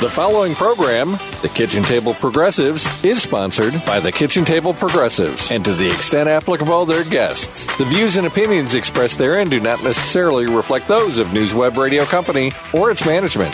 [0.00, 5.64] The following program, The Kitchen Table Progressives, is sponsored by the Kitchen Table Progressives and
[5.64, 7.66] to the extent applicable, their guests.
[7.78, 12.04] The views and opinions expressed therein do not necessarily reflect those of News Web Radio
[12.04, 13.52] Company or its management.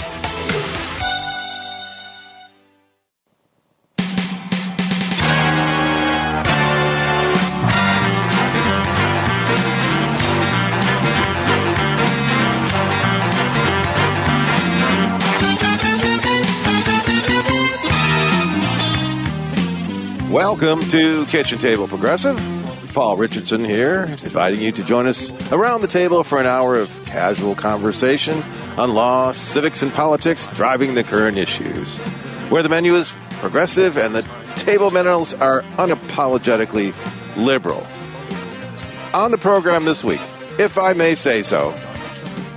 [20.57, 22.40] Welcome to Kitchen Table Progressive.
[22.93, 26.89] Paul Richardson here, inviting you to join us around the table for an hour of
[27.07, 28.40] casual conversation
[28.79, 31.99] on law, civics, and politics driving the current issues.
[32.50, 34.22] Where the menu is progressive and the
[34.55, 36.94] table minerals are unapologetically
[37.36, 37.84] liberal.
[39.12, 40.22] On the program this week,
[40.61, 41.77] if I may say so,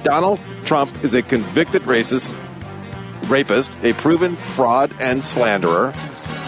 [0.04, 2.32] Donald Trump is a convicted racist,
[3.28, 5.95] rapist, a proven fraud and slanderer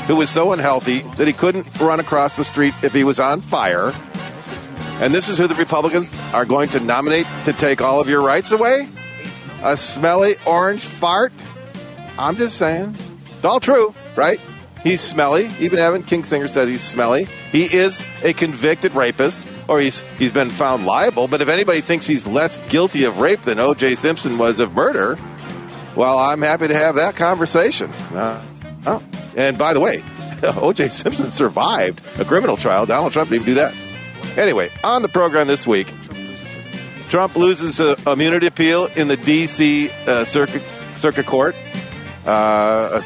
[0.10, 3.42] who was so unhealthy that he couldn't run across the street if he was on
[3.42, 3.94] fire.
[5.00, 8.20] And this is who the Republicans are going to nominate to take all of your
[8.20, 8.90] rights away?
[9.62, 11.32] A smelly orange fart?
[12.18, 12.98] I'm just saying.
[13.36, 14.40] It's all true, right?
[14.84, 15.52] He's smelly.
[15.60, 17.26] Even Evan Kinzinger says he's smelly.
[17.52, 21.28] He is a convicted rapist, or he's he's been found liable.
[21.28, 23.94] But if anybody thinks he's less guilty of rape than O.J.
[23.94, 25.20] Simpson was of murder,
[25.96, 27.92] well, I'm happy to have that conversation.
[27.92, 28.44] Uh,
[28.88, 29.04] oh,
[29.40, 30.04] and by the way,
[30.44, 30.90] O.J.
[30.90, 32.86] Simpson survived a criminal trial.
[32.86, 33.74] Donald Trump didn't even do that.
[34.38, 35.92] Anyway, on the program this week,
[37.10, 39.90] Trump loses immunity appeal in the D.C.
[40.06, 40.62] Uh, Circuit
[40.96, 41.56] Circuit Court.
[42.26, 43.02] Uh,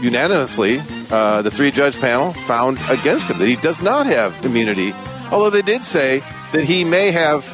[0.00, 4.92] unanimously, uh, the three-judge panel found against him that he does not have immunity.
[5.30, 6.20] Although they did say
[6.52, 7.44] that he may have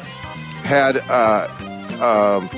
[0.63, 1.47] had uh,
[2.01, 2.49] um,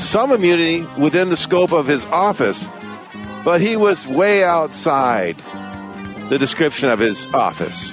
[0.00, 2.66] some immunity within the scope of his office
[3.44, 5.36] but he was way outside
[6.28, 7.92] the description of his office.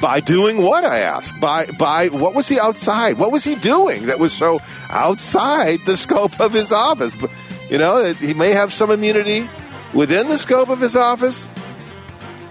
[0.00, 1.38] By doing what, I ask?
[1.40, 3.18] By, by what was he outside?
[3.18, 7.14] What was he doing that was so outside the scope of his office?
[7.70, 9.48] You know, he may have some immunity
[9.94, 11.48] within the scope of his office,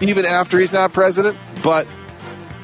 [0.00, 1.86] even after he's not president, but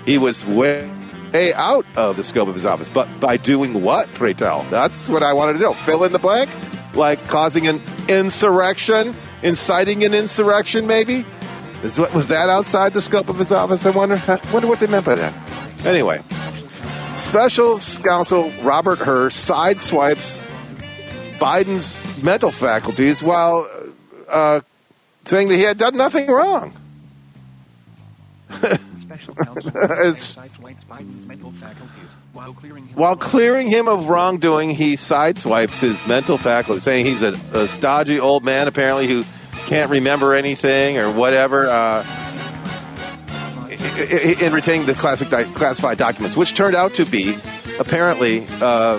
[0.06, 0.90] he was way,
[1.32, 2.88] way out of the scope of his office.
[2.88, 4.64] But by doing what, pray tell?
[4.64, 5.74] That's what I wanted to know.
[5.74, 6.50] Fill in the blank?
[6.94, 9.14] Like causing an insurrection?
[9.42, 11.24] Inciting an insurrection, maybe?
[11.82, 13.86] Is what was that outside the scope of his office?
[13.86, 14.22] I wonder.
[14.52, 15.34] wonder what they meant by that.
[15.86, 16.22] Anyway,
[17.14, 20.36] special counsel Robert Hur sideswipes
[21.38, 23.66] Biden's mental faculties while
[24.28, 24.60] uh,
[25.24, 26.72] saying that he had done nothing wrong.
[29.20, 34.70] special counsel sideswipes Biden's mental faculties while clearing him, while clearing him of wrongdoing.
[34.70, 39.24] He sideswipes his mental faculties, saying he's a, a stodgy old man apparently who
[39.66, 41.68] can't remember anything or whatever.
[41.68, 42.16] Uh,
[44.40, 47.36] in retaining the classic classified documents, which turned out to be
[47.78, 48.98] apparently uh,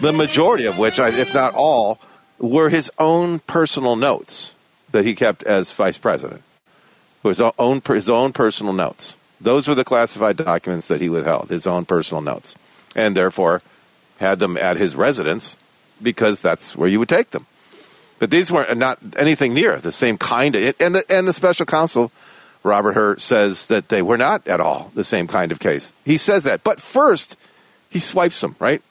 [0.00, 1.98] the majority of which, if not all,
[2.38, 4.54] were his own personal notes
[4.92, 6.42] that he kept as vice president.
[7.22, 9.14] His own his own personal notes.
[9.40, 12.56] Those were the classified documents that he withheld, his own personal notes,
[12.94, 13.62] and therefore
[14.18, 15.56] had them at his residence
[16.02, 17.46] because that's where you would take them.
[18.18, 21.64] But these weren't not anything near the same kind of and the and the special
[21.64, 22.12] counsel
[22.62, 25.94] Robert Hur says that they were not at all the same kind of case.
[26.04, 27.38] He says that, but first
[27.88, 28.56] he swipes them.
[28.58, 28.82] Right?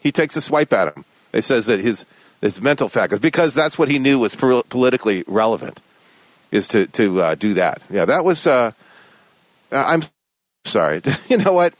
[0.00, 1.04] He takes a swipe at him.
[1.32, 2.04] He says that his
[2.40, 5.80] his mental faculties because that's what he knew was politically relevant
[6.50, 7.82] is to to uh, do that.
[7.88, 8.48] Yeah, that was.
[8.48, 8.72] Uh,
[9.72, 10.02] I'm
[10.64, 11.00] sorry.
[11.28, 11.74] you know what?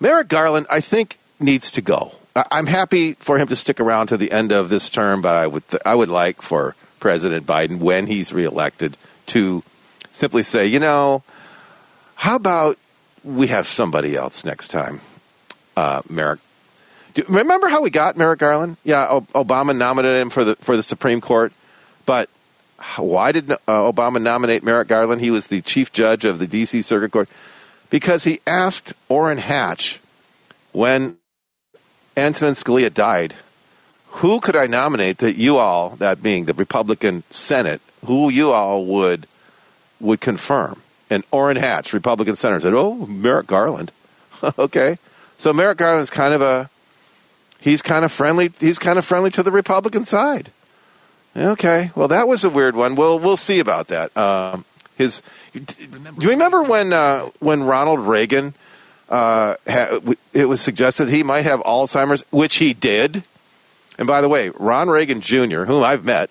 [0.00, 2.12] Merrick Garland, I think, needs to go.
[2.36, 5.46] I'm happy for him to stick around to the end of this term, but I
[5.46, 8.96] would I would like for President Biden, when he's reelected,
[9.26, 9.62] to
[10.12, 11.22] simply say, you know,
[12.14, 12.78] how about
[13.24, 15.00] we have somebody else next time,
[15.76, 16.40] uh, Merrick.
[17.14, 18.76] Do, remember how we got Merrick Garland?
[18.84, 21.52] Yeah, Obama nominated him for the for the Supreme Court,
[22.06, 22.30] but
[22.96, 25.20] why did uh, Obama nominate Merrick Garland?
[25.20, 26.82] He was the chief judge of the D.C.
[26.82, 27.28] Circuit Court
[27.90, 30.00] because he asked Orrin Hatch
[30.72, 31.16] when
[32.16, 33.34] Antonin Scalia died,
[34.06, 38.84] who could I nominate that you all, that being the Republican Senate, who you all
[38.84, 39.26] would
[40.00, 40.82] would confirm?
[41.10, 43.92] And Orrin Hatch, Republican senator, said, "Oh, Merrick Garland."
[44.58, 44.98] okay,
[45.38, 46.70] so Merrick Garland's kind of a
[47.60, 48.52] he's kind of friendly.
[48.60, 50.52] He's kind of friendly to the Republican side.
[51.38, 52.96] Okay, well that was a weird one.
[52.96, 54.14] We'll we'll see about that.
[54.16, 54.64] Um,
[54.96, 55.22] his,
[55.54, 55.64] do
[56.18, 58.54] you remember when uh, when Ronald Reagan?
[59.08, 59.54] uh,
[60.32, 63.24] it was suggested he might have Alzheimer's, which he did.
[63.98, 66.30] And by the way, Ron Reagan Jr., whom I've met,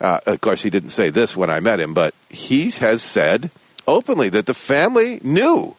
[0.00, 3.50] Uh, of course, he didn't say this when I met him, but he has said
[3.84, 5.74] openly that the family knew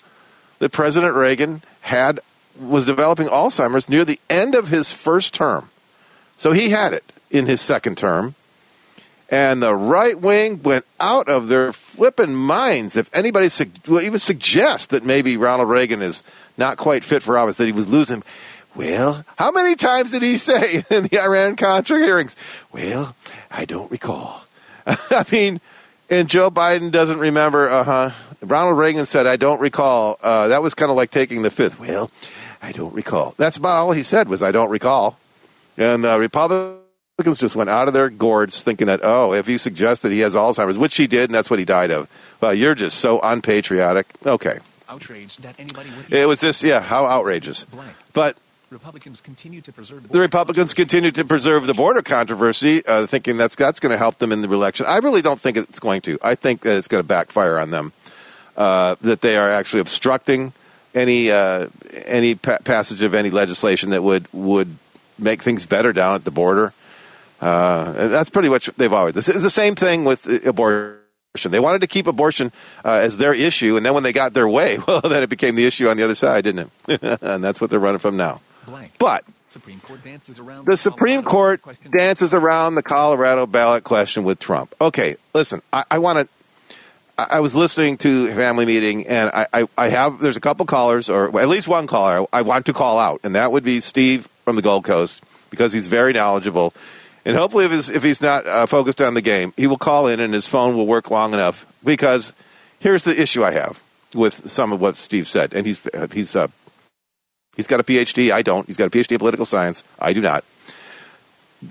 [0.59, 2.19] that President Reagan had
[2.59, 5.69] was developing Alzheimer's near the end of his first term.
[6.35, 8.35] So he had it in his second term.
[9.31, 13.49] And the right wing went out of their flipping minds if anybody
[13.87, 16.23] even suggest that maybe Ronald Reagan is
[16.57, 18.23] not quite fit for office, that he was losing.
[18.75, 22.35] Well, how many times did he say in the Iran Contra hearings?
[22.71, 23.15] Well,
[23.51, 24.45] I don't recall.
[24.85, 25.61] I mean,
[26.09, 27.69] and Joe Biden doesn't remember.
[27.69, 28.11] Uh huh.
[28.41, 31.79] Ronald Reagan said, "I don't recall." Uh, that was kind of like taking the fifth.
[31.79, 32.09] Well,
[32.61, 33.35] I don't recall.
[33.37, 35.17] That's about all he said was, "I don't recall."
[35.77, 36.88] And uh, Republicans
[37.23, 40.35] just went out of their gourds thinking that, oh, if you suggest that he has
[40.35, 42.09] Alzheimer's, which he did, and that's what he died of.
[42.41, 44.07] Well, you're just so unpatriotic.
[44.25, 44.59] Okay.
[44.87, 46.11] Outraged that anybody would.
[46.11, 47.65] It was just, yeah, how outrageous.
[47.65, 47.93] Blank.
[48.13, 48.37] But
[48.69, 53.37] Republicans continue to preserve the, the Republicans continue to preserve the border controversy, uh, thinking
[53.37, 54.85] that's that's going to help them in the election.
[54.87, 56.19] I really don't think it's going to.
[56.21, 57.93] I think that it's going to backfire on them.
[58.55, 60.53] Uh, that they are actually obstructing
[60.93, 61.67] any uh,
[62.05, 64.77] any pa- passage of any legislation that would would
[65.17, 66.73] make things better down at the border.
[67.41, 69.15] Uh, that's pretty much they've always.
[69.15, 70.97] This is the same thing with abortion.
[71.49, 72.51] They wanted to keep abortion
[72.83, 75.55] uh, as their issue, and then when they got their way, well, then it became
[75.55, 77.19] the issue on the other side, didn't it?
[77.21, 78.41] and that's what they're running from now.
[78.65, 78.91] blank.
[78.99, 84.39] But Supreme Court dances around the Supreme Court dances around the Colorado ballot question with
[84.39, 84.75] Trump.
[84.79, 86.75] Okay, listen, I, I want to.
[87.17, 90.41] I I was listening to a family meeting, and I, I, I have there's a
[90.41, 93.63] couple callers, or at least one caller I want to call out, and that would
[93.63, 96.73] be Steve from the Gold Coast because he's very knowledgeable,
[97.25, 100.07] and hopefully if he's, if he's not uh, focused on the game, he will call
[100.07, 101.65] in and his phone will work long enough.
[101.83, 102.33] Because
[102.79, 103.81] here's the issue I have
[104.13, 106.47] with some of what Steve said, and he's uh, he's uh,
[107.55, 108.31] he's got a PhD.
[108.31, 108.65] I don't.
[108.67, 109.83] He's got a PhD in political science.
[109.99, 110.43] I do not.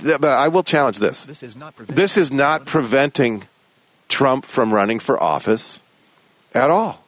[0.00, 1.24] Th- But I will challenge this.
[1.24, 3.44] This is not preventing This is not preventing
[4.08, 5.80] Trump from running for office
[6.54, 7.04] at all.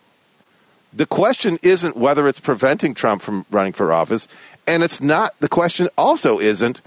[0.93, 4.27] The question isn't whether it's preventing Trump from running for office,
[4.67, 5.39] and it's not.
[5.39, 6.83] The question also isn't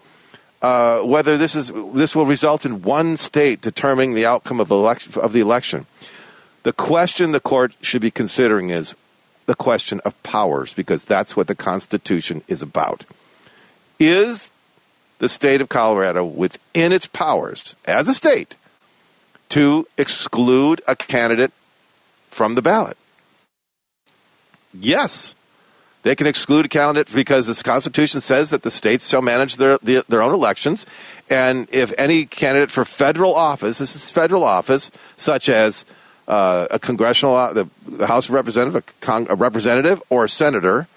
[0.63, 5.21] uh, whether this is this will result in one state determining the outcome of election
[5.21, 5.86] of the election.
[6.63, 8.95] The question the court should be considering is
[9.45, 13.06] the question of powers, because that's what the Constitution is about.
[14.00, 14.50] Is
[15.19, 18.56] the state of Colorado within its powers as a state
[19.50, 21.51] to exclude a candidate
[22.30, 22.98] from the ballot?
[24.74, 25.36] Yes.
[26.03, 29.77] They can exclude a candidate because the Constitution says that the states shall manage their,
[29.79, 30.85] their, own elections.
[31.29, 35.85] And if any candidate for federal office, this is federal office, such as
[36.27, 40.29] uh, a congressional, uh, the, the House of Representative, a, con- a representative, or a
[40.29, 40.88] senator,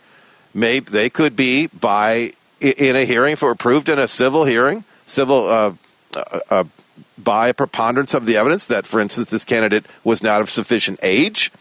[0.52, 5.48] may they could be by in a hearing for approved in a civil hearing, civil
[5.48, 5.72] uh,
[6.14, 6.64] uh, uh,
[7.18, 10.98] by a preponderance of the evidence that, for instance, this candidate was not of sufficient
[11.02, 11.52] age.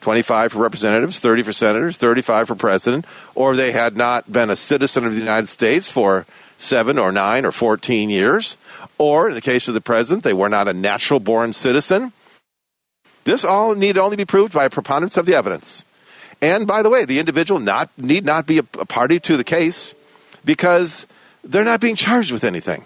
[0.00, 3.04] 25 for representatives, 30 for senators, 35 for president,
[3.34, 6.26] or they had not been a citizen of the United States for
[6.58, 8.56] seven or nine or 14 years,
[8.98, 12.12] or in the case of the president, they were not a natural born citizen.
[13.24, 15.84] This all need only be proved by a preponderance of the evidence.
[16.40, 19.94] And by the way, the individual not need not be a, party to the case
[20.44, 21.06] because
[21.42, 22.84] they're not being charged with anything.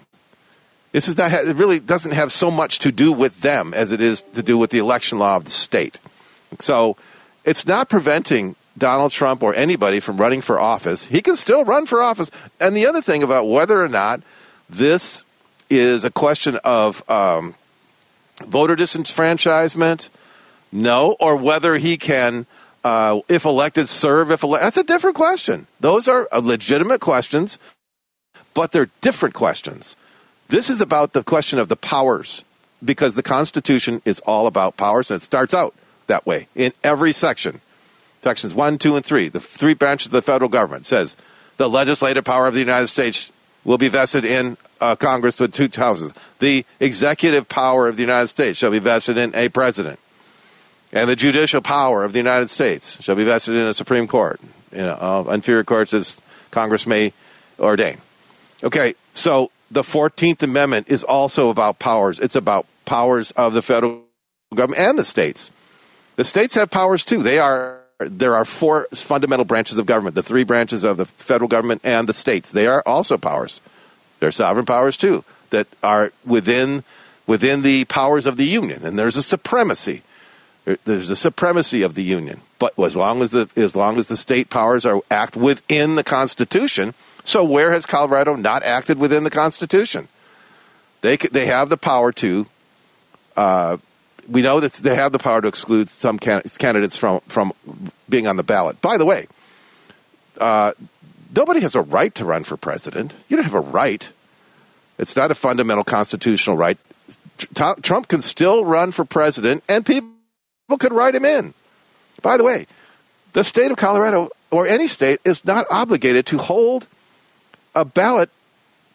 [0.91, 4.01] This is not it really doesn't have so much to do with them as it
[4.01, 5.99] is to do with the election law of the state.
[6.59, 6.97] So
[7.43, 11.05] it's not preventing Donald Trump or anybody from running for office.
[11.05, 12.31] He can still run for office.
[12.59, 14.21] And the other thing about whether or not
[14.69, 15.25] this
[15.69, 17.55] is a question of um,
[18.45, 20.09] voter disenfranchisement,
[20.71, 22.45] no, or whether he can,
[22.83, 24.31] uh, if elected, serve.
[24.31, 25.67] If ele- that's a different question.
[25.79, 27.59] Those are uh, legitimate questions,
[28.53, 29.95] but they're different questions.
[30.47, 32.43] This is about the question of the powers,
[32.83, 35.73] because the Constitution is all about powers, and it starts out
[36.07, 37.61] that way in every section.
[38.23, 41.17] Sections 1, 2, and 3, the three branches of the federal government, says
[41.57, 43.31] the legislative power of the United States
[43.63, 46.11] will be vested in uh, Congress with two houses.
[46.39, 49.99] The executive power of the United States shall be vested in a president.
[50.91, 54.41] And the judicial power of the United States shall be vested in a Supreme Court.
[54.71, 57.13] You know, uh, inferior courts as Congress may
[57.59, 57.97] ordain.
[58.63, 62.19] Okay, so the 14th Amendment is also about powers.
[62.19, 64.03] It's about powers of the federal
[64.53, 65.51] government and the states.
[66.21, 67.23] The states have powers too.
[67.23, 71.47] They are there are four fundamental branches of government: the three branches of the federal
[71.47, 72.51] government and the states.
[72.51, 73.59] They are also powers.
[74.19, 76.83] They're sovereign powers too that are within
[77.25, 80.03] within the powers of the union, and there's a supremacy.
[80.85, 84.15] There's a supremacy of the union, but as long as the as long as the
[84.15, 86.93] state powers are act within the Constitution.
[87.23, 90.07] So where has Colorado not acted within the Constitution?
[91.01, 92.45] They they have the power to.
[93.35, 93.77] Uh,
[94.31, 97.53] we know that they have the power to exclude some can- candidates from from
[98.09, 98.81] being on the ballot.
[98.81, 99.27] By the way,
[100.39, 100.73] uh,
[101.35, 103.13] nobody has a right to run for president.
[103.27, 104.09] You don't have a right.
[104.97, 106.77] It's not a fundamental constitutional right.
[107.37, 110.09] Tr- Trump can still run for president, and people
[110.79, 111.53] could write him in.
[112.21, 112.67] By the way,
[113.33, 116.87] the state of Colorado or any state is not obligated to hold
[117.73, 118.29] a ballot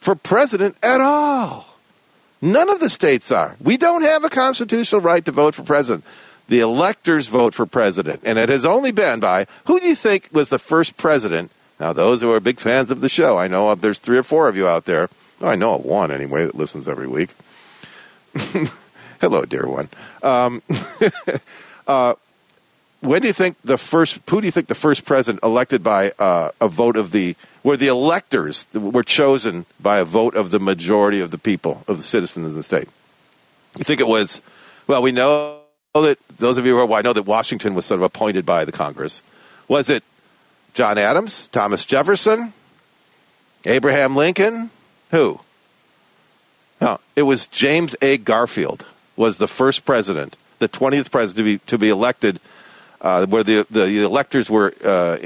[0.01, 1.76] for president at all.
[2.43, 3.57] None of the states are.
[3.61, 6.05] We don't have a constitutional right to vote for president.
[6.49, 10.29] The electors vote for president, and it has only been by who do you think
[10.33, 11.51] was the first president?
[11.81, 14.49] Now, those who are big fans of the show, I know there's three or four
[14.49, 15.11] of you out there.
[15.41, 17.31] Oh, I know of one anyway that listens every week.
[19.21, 19.89] Hello, dear one.
[20.23, 20.63] Um,
[21.87, 22.15] uh,
[23.01, 24.21] when do you think the first?
[24.31, 27.35] Who do you think the first president elected by uh, a vote of the
[27.67, 31.97] where the electors were chosen by a vote of the majority of the people of
[31.97, 32.89] the citizens of the state?
[33.77, 34.41] You think it was?
[34.87, 35.63] Well, we know
[35.97, 38.47] that those of you who are, well, I know that Washington was sort of appointed
[38.47, 39.21] by the Congress.
[39.67, 40.05] Was it
[40.75, 42.53] John Adams, Thomas Jefferson,
[43.65, 44.71] Abraham Lincoln?
[45.11, 45.41] Who?
[46.81, 48.17] No, it was James A.
[48.17, 52.39] Garfield was the first president, the 20th president to be, to be elected
[53.01, 55.19] uh, where the, the electors were uh,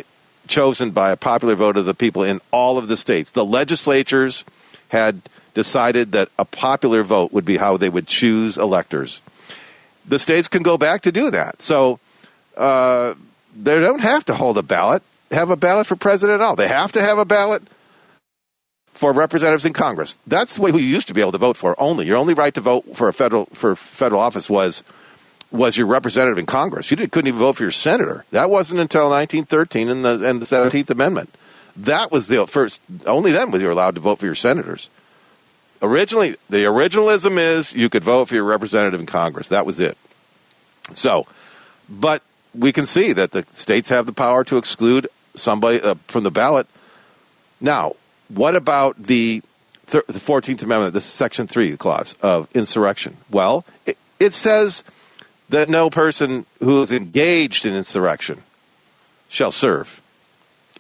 [0.49, 3.31] chosen by a popular vote of the people in all of the states.
[3.31, 4.45] The legislatures
[4.89, 5.23] had
[5.55, 9.23] decided that a popular vote would be how they would choose electors.
[10.07, 11.63] The states can go back to do that.
[11.63, 12.01] So
[12.57, 13.15] uh,
[13.55, 16.57] they don't have to hold a ballot, have a ballot for president at all.
[16.57, 17.63] They have to have a ballot
[18.93, 20.19] for representatives in Congress.
[20.27, 22.07] That's the way we used to be able to vote for only.
[22.07, 24.83] Your only right to vote for a federal for federal office was–
[25.51, 26.91] was your representative in Congress.
[26.91, 28.25] You couldn't even vote for your senator.
[28.31, 31.35] That wasn't until 1913 and the, and the 17th Amendment.
[31.77, 34.91] That was the first, only then was you allowed to vote for your senators.
[35.83, 39.49] Originally, the originalism is you could vote for your representative in Congress.
[39.49, 39.97] That was it.
[40.95, 41.27] So,
[41.89, 42.23] but
[42.55, 46.31] we can see that the states have the power to exclude somebody uh, from the
[46.31, 46.67] ballot.
[47.61, 47.97] Now,
[48.29, 49.43] what about the
[49.87, 53.17] the 14th Amendment, this Section 3 clause of insurrection?
[53.29, 54.85] Well, it, it says
[55.51, 58.43] that no person who is engaged in insurrection
[59.29, 60.01] shall serve.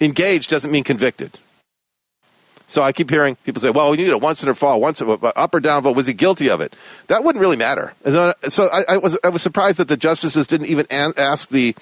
[0.00, 1.38] Engaged doesn't mean convicted.
[2.66, 5.54] So I keep hearing people say, well, you know, once in or fall, once up
[5.54, 5.96] or down vote.
[5.96, 6.74] Was he guilty of it?
[7.08, 7.94] That wouldn't really matter.
[8.48, 11.74] So I, I was I was surprised that the justices didn't even ask the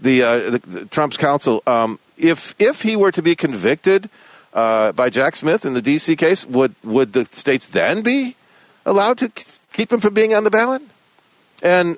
[0.00, 4.10] the, uh, the, the Trump's counsel um, if if he were to be convicted
[4.52, 6.16] uh, by Jack Smith in the D.C.
[6.16, 8.34] case, would would the states then be
[8.84, 9.28] allowed to
[9.72, 10.82] keep him from being on the ballot?
[11.62, 11.96] And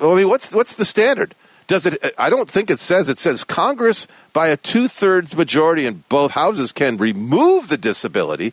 [0.00, 1.34] I mean, what's what's the standard?
[1.66, 2.14] Does it?
[2.18, 3.08] I don't think it says.
[3.08, 8.52] It says Congress, by a two-thirds majority in both houses, can remove the disability,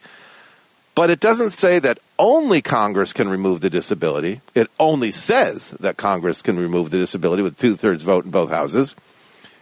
[0.95, 4.41] but it doesn't say that only Congress can remove the disability.
[4.55, 8.95] It only says that Congress can remove the disability with two-thirds vote in both houses.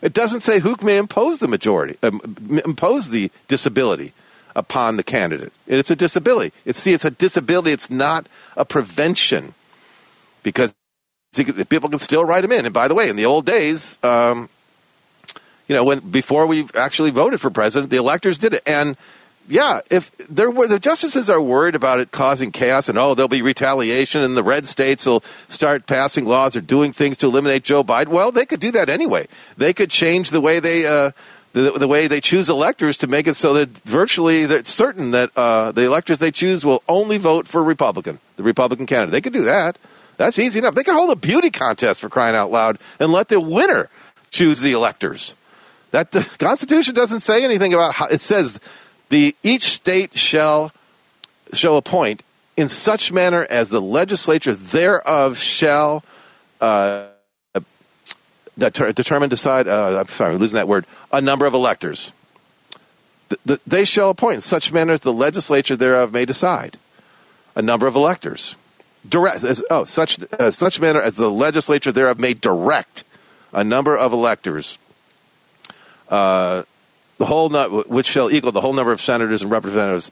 [0.01, 2.21] It doesn't say who may impose the majority, um,
[2.65, 4.13] impose the disability
[4.55, 5.51] upon the candidate.
[5.67, 6.53] It's a disability.
[6.65, 7.71] It's see, it's a disability.
[7.71, 9.53] It's not a prevention
[10.43, 10.73] because
[11.43, 12.65] people can still write them in.
[12.65, 14.49] And by the way, in the old days, um,
[15.67, 18.63] you know, when before we actually voted for president, the electors did it.
[18.65, 18.97] And
[19.47, 23.27] yeah, if there were the justices are worried about it causing chaos and oh, there'll
[23.27, 27.63] be retaliation and the red states will start passing laws or doing things to eliminate
[27.63, 28.07] Joe Biden.
[28.07, 29.27] Well, they could do that anyway.
[29.57, 30.85] They could change the way they.
[30.85, 31.11] Uh,
[31.53, 35.31] the, the, way they choose electors to make it so that virtually it's certain that
[35.37, 39.13] uh, the electors they choose will only vote for Republican, the Republican candidate.
[39.13, 39.77] They could do that.
[40.17, 40.75] That's easy enough.
[40.75, 43.89] They can hold a beauty contest for crying out loud and let the winner
[44.31, 45.33] choose the electors.
[45.91, 48.59] That the Constitution doesn't say anything about how it says
[49.09, 50.71] the each state shall
[51.53, 52.23] shall appoint
[52.57, 56.03] in such manner as the legislature thereof shall
[56.61, 57.07] uh,
[58.57, 59.67] determine, decide.
[59.67, 60.85] Uh, I'm sorry, I'm losing that word.
[61.11, 62.13] A number of electors.
[63.29, 66.77] The, the, they shall appoint in such manner as the legislature thereof may decide.
[67.55, 68.55] A number of electors
[69.07, 73.03] direct as, oh such uh, such manner as the legislature thereof may direct
[73.53, 74.77] a number of electors
[76.09, 76.63] uh,
[77.17, 77.49] the whole
[77.83, 80.11] which shall equal the whole number of senators and representatives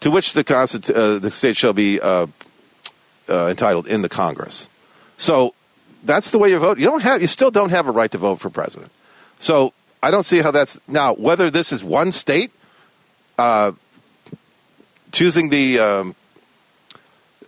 [0.00, 2.26] to which the constitu- uh, the state shall be uh,
[3.28, 4.68] uh, entitled in the Congress.
[5.16, 5.54] So
[6.04, 6.78] that's the way you vote.
[6.78, 8.92] You don't have you still don't have a right to vote for president.
[9.38, 12.52] So I don't see how that's now whether this is one state
[13.36, 13.72] uh,
[15.12, 16.14] choosing the um,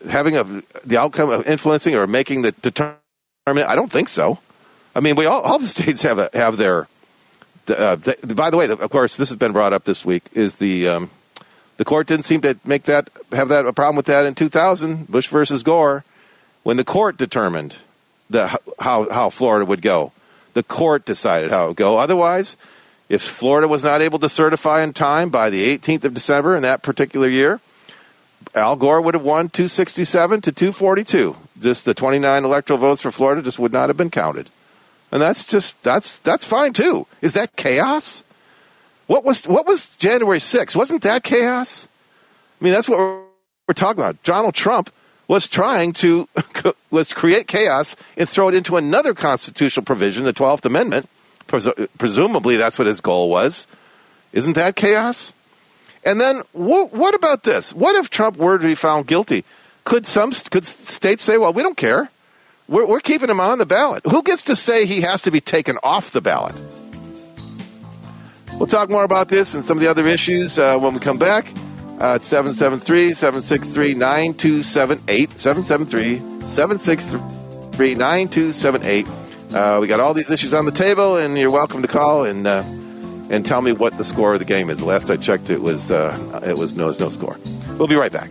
[0.09, 0.45] having a,
[0.85, 2.99] the outcome of influencing or making the determinant?
[3.47, 4.38] I don't think so.
[4.95, 6.88] I mean, we all, all the states have a, have their.
[7.69, 10.25] Uh, by the way, of course, this has been brought up this week.
[10.33, 11.11] Is the um,
[11.80, 15.07] The court didn't seem to make that have that a problem with that in 2000,
[15.09, 16.04] Bush versus Gore,
[16.62, 17.78] when the court determined
[18.28, 20.12] the how how Florida would go.
[20.52, 21.97] The court decided how it would go.
[21.97, 22.59] Otherwise,
[23.09, 26.61] if Florida was not able to certify in time by the 18th of December in
[26.62, 27.61] that particular year,
[28.54, 31.37] Al Gore would have won 267 to 242.
[31.61, 34.50] Just the 29 electoral votes for Florida just would not have been counted.
[35.12, 37.07] And that's just that's that's fine too.
[37.21, 38.25] Is that chaos?
[39.07, 40.76] What was what was January 6th?
[40.76, 41.88] Wasn't that chaos?
[42.61, 43.23] I mean, that's what we're,
[43.69, 44.23] we're talking about.
[44.23, 44.92] Donald Trump
[45.26, 46.28] was trying to
[46.90, 51.09] was create chaos and throw it into another constitutional provision, the 12th Amendment.
[51.49, 53.66] Presu- presumably, that's what his goal was.
[54.33, 55.33] Isn't that chaos?
[56.04, 57.73] And then, wh- what about this?
[57.75, 59.45] What if Trump were to be found guilty?
[59.85, 62.11] Could some could states say, "Well, we don't care.
[62.69, 64.02] We're, we're keeping him on the ballot"?
[64.07, 66.54] Who gets to say he has to be taken off the ballot?
[68.59, 71.19] We'll talk more about this and some of the other issues uh, when we come
[71.19, 71.47] back.
[71.99, 75.40] Uh, it's 773 763 9278.
[75.40, 79.07] 773 763 9278.
[79.54, 82.47] Uh, We got all these issues on the table, and you're welcome to call and
[82.47, 82.62] uh,
[83.30, 84.78] and tell me what the score of the game is.
[84.78, 87.38] The last I checked, it was uh, it was no, it was no score.
[87.78, 88.30] We'll be right back.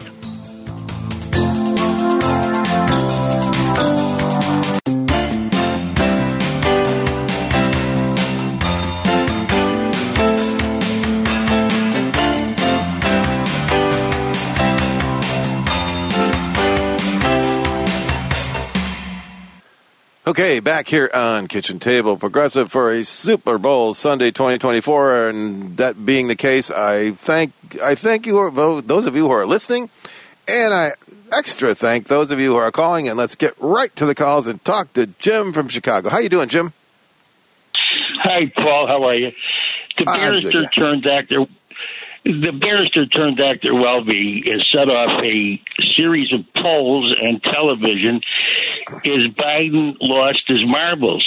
[20.29, 26.05] Okay, back here on Kitchen Table Progressive for a Super Bowl Sunday 2024, and that
[26.05, 29.89] being the case, I thank I thank you those of you who are listening,
[30.47, 30.91] and I
[31.31, 33.09] extra thank those of you who are calling.
[33.09, 36.09] And let's get right to the calls and talk to Jim from Chicago.
[36.09, 36.73] How you doing, Jim?
[38.21, 38.85] Hi, Paul.
[38.85, 39.31] How are you?
[39.97, 40.69] The I'm barrister good, yeah.
[40.79, 41.45] turned actor.
[42.25, 45.61] The barrister turned actor Welby set off a
[45.95, 48.21] series of polls and television.
[49.05, 51.25] Is Biden lost his marbles?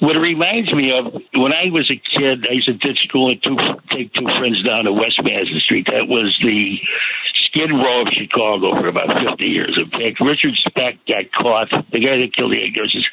[0.00, 3.30] What it reminds me of when I was a kid, I used to ditch school
[3.30, 3.56] and two,
[3.90, 5.86] take two friends down to West Madison Street.
[5.90, 6.78] That was the
[7.44, 9.76] Skid Row of Chicago for about 50 years.
[9.76, 13.04] In fact, Richard Speck got caught, the guy that killed the nurses,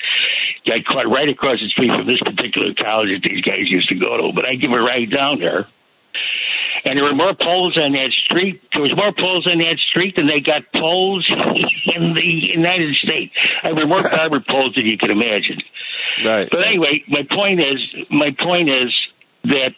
[0.70, 3.96] got caught right across the street from this particular college that these guys used to
[3.96, 4.32] go to.
[4.34, 5.68] But I give a ride down there.
[6.88, 8.62] And there were more polls on that street.
[8.72, 13.34] There was more polls on that street than they got polls in the United States.
[13.64, 15.60] I mean, more barber poles than you can imagine.
[16.24, 16.48] Right.
[16.50, 18.96] But anyway, my point is, my point is
[19.44, 19.76] that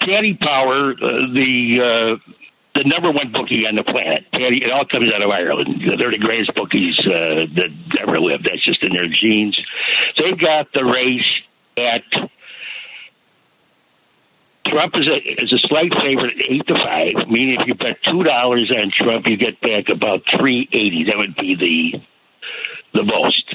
[0.00, 2.32] Paddy Power, uh, the uh,
[2.74, 5.82] the number one bookie on the planet, Paddy, it all comes out of Ireland.
[5.98, 7.70] They're the greatest bookies uh, that
[8.02, 8.50] ever lived.
[8.50, 9.58] That's just in their genes.
[10.18, 11.30] They got the race
[11.78, 12.02] at
[14.68, 17.28] Trump is a is a slight favorite at eight to five.
[17.28, 21.04] Meaning, if you bet two dollars on Trump, you get back about three eighty.
[21.04, 22.00] That would be the
[22.92, 23.54] the most.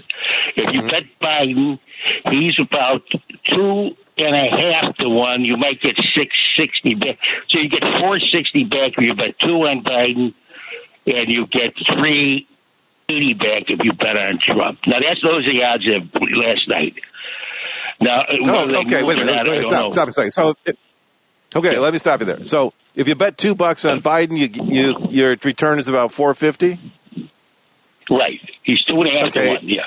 [0.56, 0.90] If you mm-hmm.
[0.90, 1.80] bet Biden,
[2.32, 5.42] he's about two and a half to one.
[5.42, 7.18] You might get six sixty back.
[7.50, 10.34] So you get four sixty back if you bet two on Biden,
[11.06, 12.48] and you get three
[13.10, 14.80] eighty back if you bet on Trump.
[14.88, 16.96] Now that's those are the odds of last night.
[18.02, 19.04] Now, Oh, okay.
[19.04, 19.48] Wait a minute.
[19.48, 20.32] Wait, stop, stop a second.
[20.32, 20.76] So, if-
[21.56, 22.46] okay, let me stop you there.
[22.46, 26.34] So, if you bet two bucks on Biden, you you your return is about four
[26.34, 26.80] fifty.
[28.10, 28.40] Right.
[28.64, 29.44] He's two and a half Okay.
[29.44, 29.70] to one.
[29.70, 29.82] Yeah.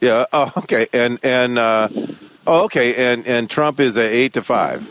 [0.00, 0.24] Yeah.
[0.32, 0.86] Oh, okay.
[0.92, 1.88] And and uh,
[2.46, 3.12] oh, okay.
[3.12, 4.88] And and Trump is a eight to five.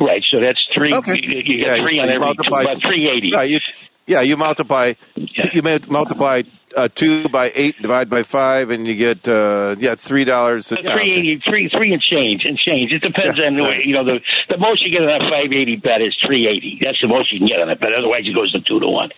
[0.00, 0.22] Right.
[0.30, 0.92] So that's three.
[0.94, 1.18] Okay.
[1.22, 3.30] You, you Yeah, get three so on you every two, multiply- about three eighty.
[3.34, 3.42] Yeah.
[3.42, 3.58] You
[4.06, 5.50] yeah you multiply Yeah.
[5.52, 6.42] you may multiply
[6.76, 10.70] uh, two by eight divide by five and you get uh, yeah three dollars.
[10.70, 11.10] Yeah, Three okay.
[11.20, 12.92] eighty, three, three and change, and change.
[12.92, 13.68] It depends Yeah, on the yeah.
[13.68, 13.82] way.
[13.84, 16.78] You know, the the most you get on a five eighty bet is three eighty.
[16.82, 17.92] That's the most you can get on a bet.
[17.92, 19.10] Otherwise, it goes to two to one.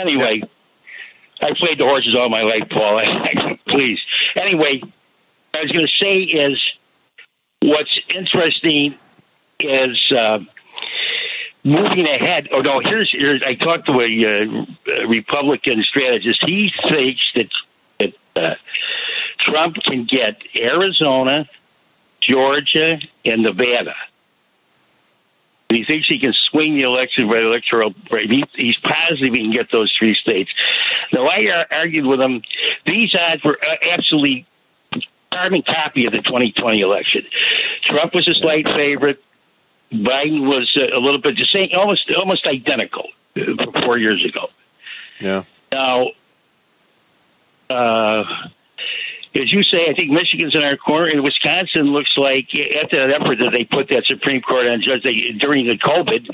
[0.00, 0.42] Anyway,
[1.40, 3.02] I played the horses all my life, Paul.
[3.68, 3.98] Please.
[4.40, 4.92] Anyway, what
[5.58, 6.60] I was going to say is
[7.62, 8.94] what's interesting
[9.60, 10.12] is.
[10.16, 10.38] Uh,
[11.66, 12.48] moving ahead.
[12.52, 16.42] Oh no, here's, here's I talked to a, uh, Republican strategist.
[16.46, 17.50] He thinks that
[17.98, 18.54] that uh,
[19.40, 21.48] Trump can get Arizona,
[22.20, 23.94] Georgia, and Nevada.
[25.68, 27.92] He thinks he can swing the election by electoral.
[28.10, 30.50] He, he's positive he can get those three states.
[31.12, 32.42] Now, I ar- argued with him.
[32.86, 34.46] These odds were uh, absolutely
[35.32, 37.26] carbon copy of the 2020 election.
[37.82, 39.22] Trump was a slight favorite.
[39.92, 44.48] Biden was uh, a little bit the same, almost almost identical uh, four years ago.
[45.20, 45.44] Yeah.
[45.72, 46.08] Now,
[47.70, 48.24] uh,
[49.34, 52.48] as you say, I think Michigan's in our corner, and Wisconsin looks like
[52.82, 56.26] after that effort that they put that Supreme Court on judge they, during the COVID,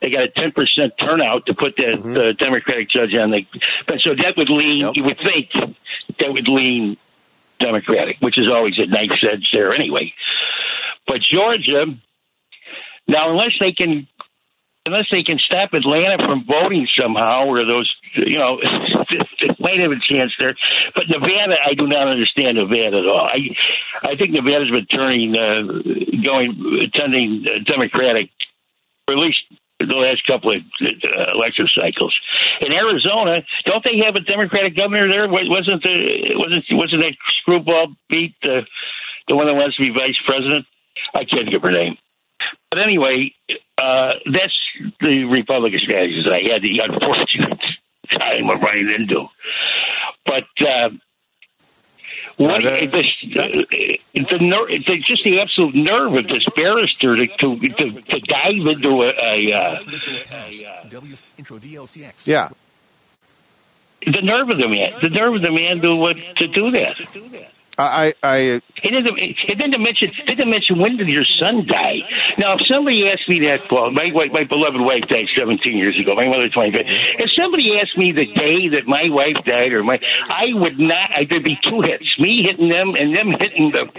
[0.00, 2.16] they got a ten percent turnout to put that Mm-hmm.
[2.16, 3.44] uh, Democratic judge on the.
[3.86, 4.80] But so that would lean.
[4.80, 4.92] Yep.
[4.94, 5.50] You would think
[6.20, 6.96] that would lean
[7.60, 10.12] Democratic, which is always a knife's edge there anyway.
[11.06, 11.86] But Georgia,
[13.06, 14.06] now unless they can
[14.86, 18.60] unless they can stop Atlanta from voting somehow, or those, you know,
[19.58, 20.54] might have a chance there.
[20.94, 23.24] But Nevada, I do not understand Nevada at all.
[23.24, 23.40] I,
[24.04, 25.62] I think Nevada's been turning, uh,
[26.20, 28.30] going, attending uh, Democratic,
[29.08, 29.40] or at least
[29.80, 32.14] the last couple of uh, election cycles.
[32.60, 35.28] In Arizona, don't they have a Democratic governor there?
[35.28, 38.62] Wasn't the wasn't wasn't that screwball beat the
[39.28, 40.66] the one that wants to be vice president?
[41.14, 41.96] I can't give her name.
[42.70, 43.32] But anyway,
[43.78, 44.56] uh, that's
[45.00, 47.60] the Republican strategies that I had the unfortunate
[48.18, 49.26] time of running into.
[50.26, 50.90] But uh,
[52.36, 53.06] what Yeah, that- this,
[53.38, 53.48] uh,
[54.14, 54.38] the,
[54.86, 59.10] the just the absolute nerve of this barrister to to, to, to dive into a,
[59.10, 59.80] a uh.
[62.26, 62.48] Yeah.
[64.06, 66.96] the nerve of the man, the nerve of the man to what to do that.
[67.76, 72.00] I, I, then, and then to mention, then to mention, when did your son die?
[72.38, 75.98] Now, if somebody asked me that, well, my wife, my beloved wife died 17 years
[75.98, 76.14] ago.
[76.14, 76.80] My mother 25.
[77.18, 81.10] If somebody asked me the day that my wife died, or my, I would not.
[81.16, 83.90] I, there'd be two hits: me hitting them, and them hitting the,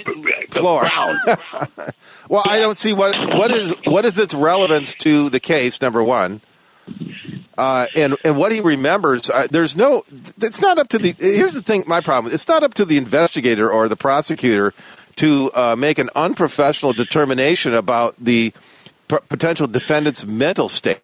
[0.51, 0.81] the Floor.
[0.81, 1.19] ground.
[2.29, 5.81] well, I don't see what what is what is its relevance to the case.
[5.81, 6.41] Number one,
[7.57, 9.29] uh, and and what he remembers.
[9.29, 10.03] Uh, there's no.
[10.41, 11.15] It's not up to the.
[11.17, 11.83] Here's the thing.
[11.87, 12.33] My problem.
[12.33, 14.73] It's not up to the investigator or the prosecutor
[15.17, 18.53] to uh, make an unprofessional determination about the
[19.07, 21.01] p- potential defendant's mental state.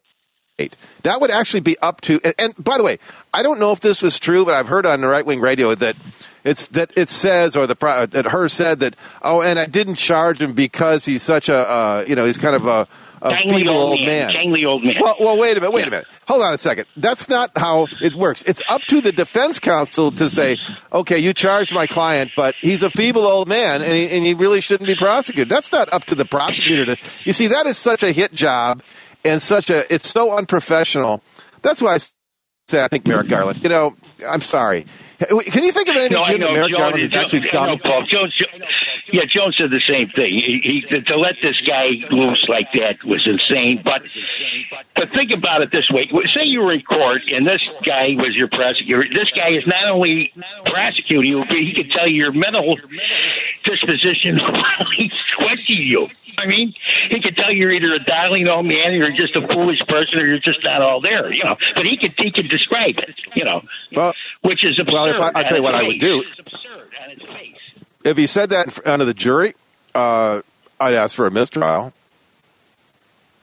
[1.02, 2.20] That would actually be up to.
[2.22, 2.98] And, and by the way,
[3.32, 5.74] I don't know if this was true, but I've heard on the right wing radio
[5.74, 5.96] that
[6.44, 7.76] it's that it says or the
[8.10, 12.04] that her said that oh, and I didn't charge him because he's such a uh,
[12.06, 12.86] you know he's kind of a,
[13.22, 14.06] a Gangly feeble old man.
[14.06, 14.30] man.
[14.30, 14.96] Gangly old man.
[15.00, 16.06] Well, well, wait a minute, wait a minute.
[16.26, 16.86] Hold on a second.
[16.96, 18.42] That's not how it works.
[18.42, 20.58] It's up to the defense counsel to say,
[20.92, 24.34] okay, you charged my client, but he's a feeble old man, and he, and he
[24.34, 25.48] really shouldn't be prosecuted.
[25.48, 26.96] That's not up to the prosecutor to.
[27.24, 28.82] You see, that is such a hit job,
[29.24, 29.92] and such a.
[29.92, 31.22] It's so unprofessional.
[31.62, 31.98] That's why I
[32.66, 33.62] say I think Merrick Garland.
[33.62, 33.94] You know,
[34.28, 34.86] I'm sorry.
[35.20, 36.46] Can you think of anything, No, Jim, know.
[36.48, 37.78] that Merrick Garland is actually done?
[37.78, 38.04] Paul.
[39.12, 40.32] Yeah, Jones said the same thing.
[40.32, 43.80] He, he, to let this guy loose like that was insane.
[43.84, 44.02] But
[44.96, 48.34] but think about it this way: say you were in court and this guy was
[48.34, 49.04] your prosecutor.
[49.12, 50.32] This guy is not only
[50.66, 52.76] prosecuting you, but he could tell you your mental
[53.64, 56.08] disposition while he's questioning you.
[56.38, 56.74] I mean,
[57.10, 60.18] he could tell you're either a darling old man, or you're just a foolish person,
[60.18, 61.30] or you're just not all there.
[61.32, 63.14] You know, but he could he could describe it.
[63.34, 63.60] You know,
[63.92, 64.92] Well, which is absurd.
[64.94, 66.24] Well, if I- I'll tell you what I would do.
[68.04, 69.54] If he said that in front of the jury,
[69.94, 70.42] uh,
[70.80, 71.92] I'd ask for a mistrial.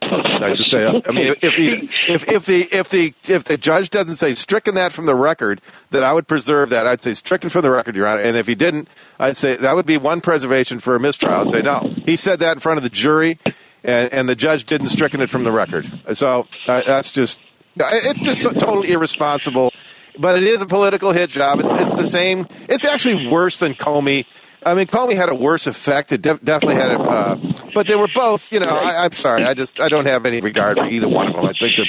[0.02, 3.90] I just say, I mean, if he, if if the if the if the judge
[3.90, 6.86] doesn't say stricken that from the record, then I would preserve that.
[6.86, 8.22] I'd say stricken from the record, Your Honor.
[8.22, 11.34] And if he didn't, I'd say that would be one preservation for a mistrial.
[11.34, 11.92] I'd say no.
[12.06, 13.38] He said that in front of the jury,
[13.84, 15.90] and, and the judge didn't stricken it from the record.
[16.14, 17.38] So uh, that's just
[17.76, 19.72] it's just so totally irresponsible.
[20.18, 21.60] But it is a political hit job.
[21.60, 22.48] It's it's the same.
[22.68, 24.24] It's actually worse than Comey.
[24.64, 26.12] I mean, Comey had a worse effect.
[26.12, 27.36] It def- definitely had a, uh,
[27.74, 28.52] but they were both.
[28.52, 29.44] You know, I, I'm sorry.
[29.44, 31.44] I just I don't have any regard for either one of them.
[31.46, 31.86] I think that,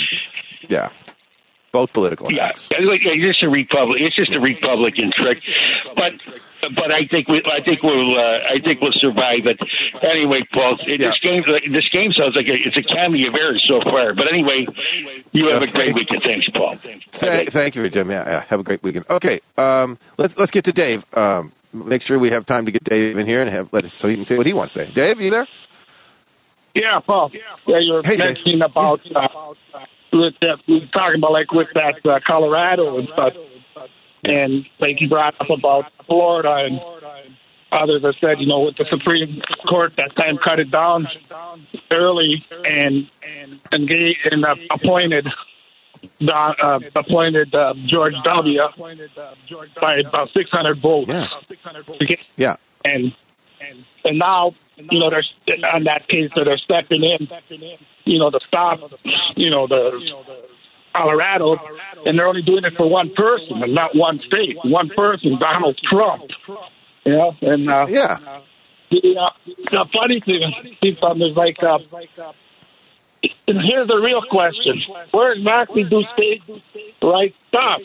[0.70, 0.90] yeah,
[1.72, 2.70] both political Yeah, acts.
[2.72, 4.00] It's just a republic.
[4.02, 5.40] It's just a Republican trick,
[5.96, 6.14] but
[6.76, 9.60] but I think we I think we'll uh, I think we'll survive it.
[10.02, 13.64] Anyway, Paul, it, this game this game sounds like a, it's a comedy of errors
[13.68, 14.14] so far.
[14.14, 14.66] But anyway,
[15.32, 16.22] you have a great weekend.
[16.24, 16.78] Thanks, Paul.
[16.78, 18.12] Th- thank you, Jim.
[18.12, 19.06] Yeah, yeah, have a great weekend.
[19.10, 21.06] Okay, um, let's let's get to Dave.
[21.18, 23.92] Um, make sure we have time to get Dave in here and have let it,
[23.92, 24.92] so he can say what he wants to say.
[24.92, 25.48] Dave, you there?
[26.74, 27.32] Yeah, Paul.
[27.68, 28.20] Yeah, you were Hey, Dave.
[28.36, 29.28] mentioning about uh,
[30.14, 33.34] with that, we were talking about like with that uh, Colorado and stuff,
[34.24, 36.80] and like you brought up about Florida and
[37.72, 41.08] others have said, you know, with the Supreme Court that time cut it down
[41.90, 43.10] early and
[43.72, 45.28] and gave, and uh, appointed.
[46.28, 48.60] Uh, appointed uh, George W.
[49.82, 51.10] by about 600 votes.
[51.10, 51.28] Yeah.
[52.02, 52.56] Okay Yeah.
[52.86, 53.14] and
[53.60, 55.24] and and now you know they're
[55.74, 57.28] on that case that they're stepping in,
[58.06, 58.80] you know, to stop,
[59.36, 59.92] you know, the
[60.94, 61.60] Colorado,
[62.06, 65.78] and they're only doing it for one person and not one state, one person, Donald
[65.84, 66.24] Trump.
[67.06, 68.18] You know, and uh, Yeah.
[68.90, 70.52] the, uh, the funny thing
[71.00, 71.80] something is like, uh,
[73.48, 74.82] and here's the real question:
[75.12, 76.44] Where exactly do states
[77.02, 77.82] right stop?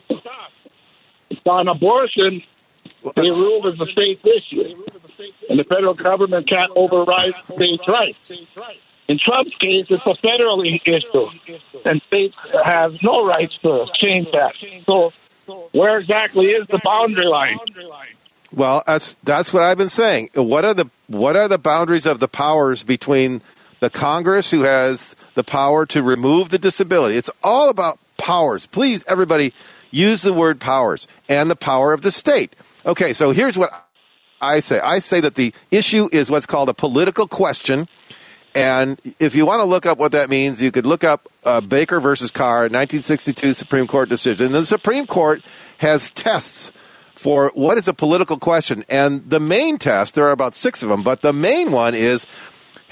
[1.44, 2.42] On abortion,
[3.14, 4.75] They rule as a state issue,
[5.51, 8.18] and the federal government can't override states' rights.
[9.09, 11.31] In Trump's case, it's a federal issue,
[11.85, 14.55] and states have no rights to change that.
[14.85, 15.12] So,
[15.72, 17.59] where exactly is the boundary line?
[18.53, 20.31] Well, that's that's what I've been saying.
[20.35, 23.42] What are the what are the boundaries of the powers between
[23.81, 27.16] the Congress, who has the power to remove the disability?
[27.16, 28.66] It's all about powers.
[28.66, 29.55] Please, everybody,
[29.92, 32.57] use the word powers and the power of the state.
[32.85, 33.70] Okay, so here's what
[34.40, 34.81] I say.
[34.81, 37.88] I say that the issue is what's called a political question.
[38.55, 41.61] And if you want to look up what that means, you could look up uh,
[41.61, 44.46] Baker versus Carr, 1962 Supreme Court decision.
[44.46, 45.42] And the Supreme Court
[45.79, 46.72] has tests
[47.14, 48.85] for what is a political question.
[48.88, 52.27] And the main test, there are about six of them, but the main one is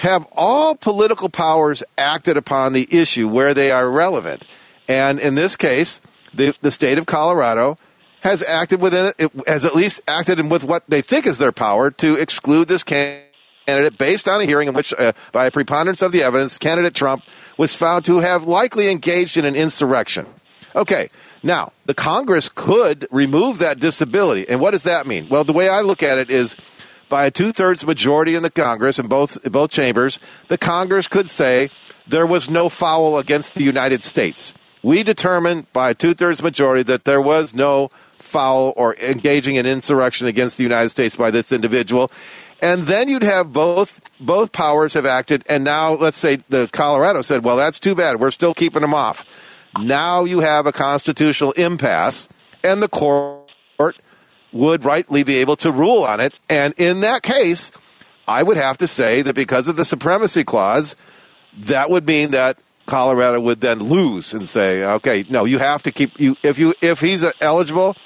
[0.04, 4.46] have all political powers acted upon the issue where they are relevant?
[4.86, 6.00] And in this case,
[6.32, 7.78] the, the state of Colorado
[8.20, 11.52] has acted within it, has at least acted in with what they think is their
[11.52, 16.02] power to exclude this candidate based on a hearing in which, uh, by a preponderance
[16.02, 17.22] of the evidence, candidate Trump
[17.56, 20.26] was found to have likely engaged in an insurrection.
[20.76, 21.08] Okay,
[21.42, 25.28] now the Congress could remove that disability, and what does that mean?
[25.28, 26.56] Well, the way I look at it is
[27.14, 31.30] by a two-thirds majority in the Congress in both in both chambers, the Congress could
[31.30, 31.70] say
[32.08, 34.52] there was no foul against the United States.
[34.82, 40.26] We determined by a two-thirds majority that there was no foul or engaging in insurrection
[40.26, 42.10] against the United States by this individual.
[42.60, 47.22] And then you'd have both both powers have acted, and now let's say the Colorado
[47.22, 48.18] said, "Well, that's too bad.
[48.18, 49.24] We're still keeping them off."
[49.78, 52.28] Now you have a constitutional impasse,
[52.64, 53.43] and the court
[54.54, 56.32] would rightly be able to rule on it.
[56.48, 57.70] And in that case,
[58.26, 60.96] I would have to say that because of the supremacy clause,
[61.58, 65.92] that would mean that Colorado would then lose and say, okay, no, you have to
[65.92, 67.96] keep you if you if he's eligible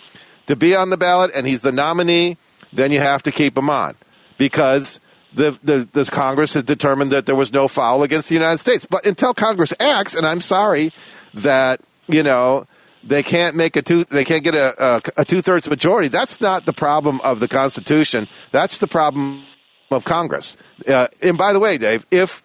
[0.46, 2.38] to be on the ballot and he's the nominee,
[2.72, 3.94] then you have to keep him on
[4.38, 5.00] because
[5.34, 8.86] the, the, the Congress has determined that there was no foul against the United States.
[8.86, 10.92] But until Congress acts, and I'm sorry
[11.34, 12.66] that you know
[13.04, 16.08] they can't make a two they can't get a, a, a two thirds majority.
[16.08, 18.28] That's not the problem of the Constitution.
[18.50, 19.44] That's the problem
[19.90, 20.56] of Congress.
[20.86, 22.42] Uh, and by the way, Dave, if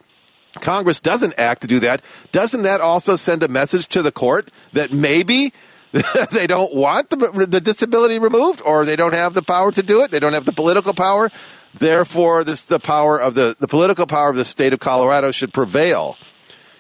[0.62, 4.52] Congress doesn't act to do that, doesn't that also send a message to the court
[4.74, 5.54] that maybe
[6.32, 10.02] they don't want the, the disability removed or they don't have the power to do
[10.02, 10.12] it?
[10.12, 11.32] They don't have the political power.
[11.74, 15.54] Therefore, this, the power of the, the political power of the state of Colorado should
[15.54, 16.18] prevail.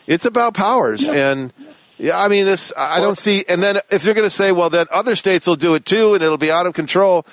[0.05, 1.07] It's about powers.
[1.07, 1.51] And
[1.97, 3.45] yeah, I mean, this, I don't see.
[3.47, 6.13] And then if you're going to say, well, then other states will do it too
[6.13, 7.25] and it'll be out of control.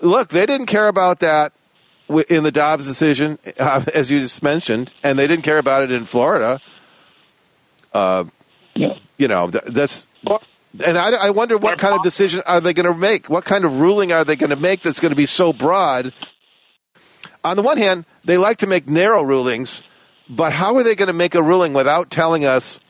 [0.00, 1.52] Look, they didn't care about that
[2.28, 5.90] in the Dobbs decision, uh, as you just mentioned, and they didn't care about it
[5.90, 6.60] in Florida.
[7.92, 8.24] Uh,
[8.74, 8.94] Yeah.
[9.18, 10.06] you know, th- that's.
[10.84, 13.30] And I, I wonder what kind of decision are they going to make?
[13.30, 16.12] What kind of ruling are they going to make that's going to be so broad?
[17.44, 19.82] On the one hand, they like to make narrow rulings,
[20.28, 22.80] but how are they going to make a ruling without telling us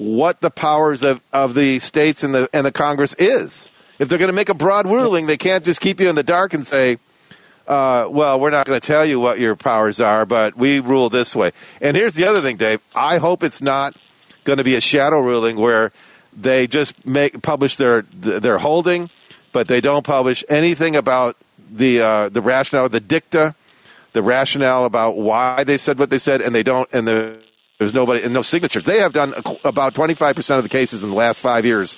[0.00, 3.68] what the powers of, of the states and the and the Congress is?
[3.98, 6.22] If they're going to make a broad ruling, they can't just keep you in the
[6.22, 6.96] dark and say,
[7.68, 11.10] uh, "Well, we're not going to tell you what your powers are, but we rule
[11.10, 12.80] this way." And here's the other thing, Dave.
[12.94, 13.94] I hope it's not
[14.44, 15.92] going to be a shadow ruling where
[16.34, 19.10] they just make publish their their holding,
[19.52, 21.36] but they don't publish anything about
[21.70, 23.54] the uh, the rationale, the dicta,
[24.14, 27.38] the rationale about why they said what they said, and they don't, and the,
[27.80, 28.84] there's nobody and no signatures.
[28.84, 29.32] They have done
[29.64, 31.96] about 25 percent of the cases in the last five years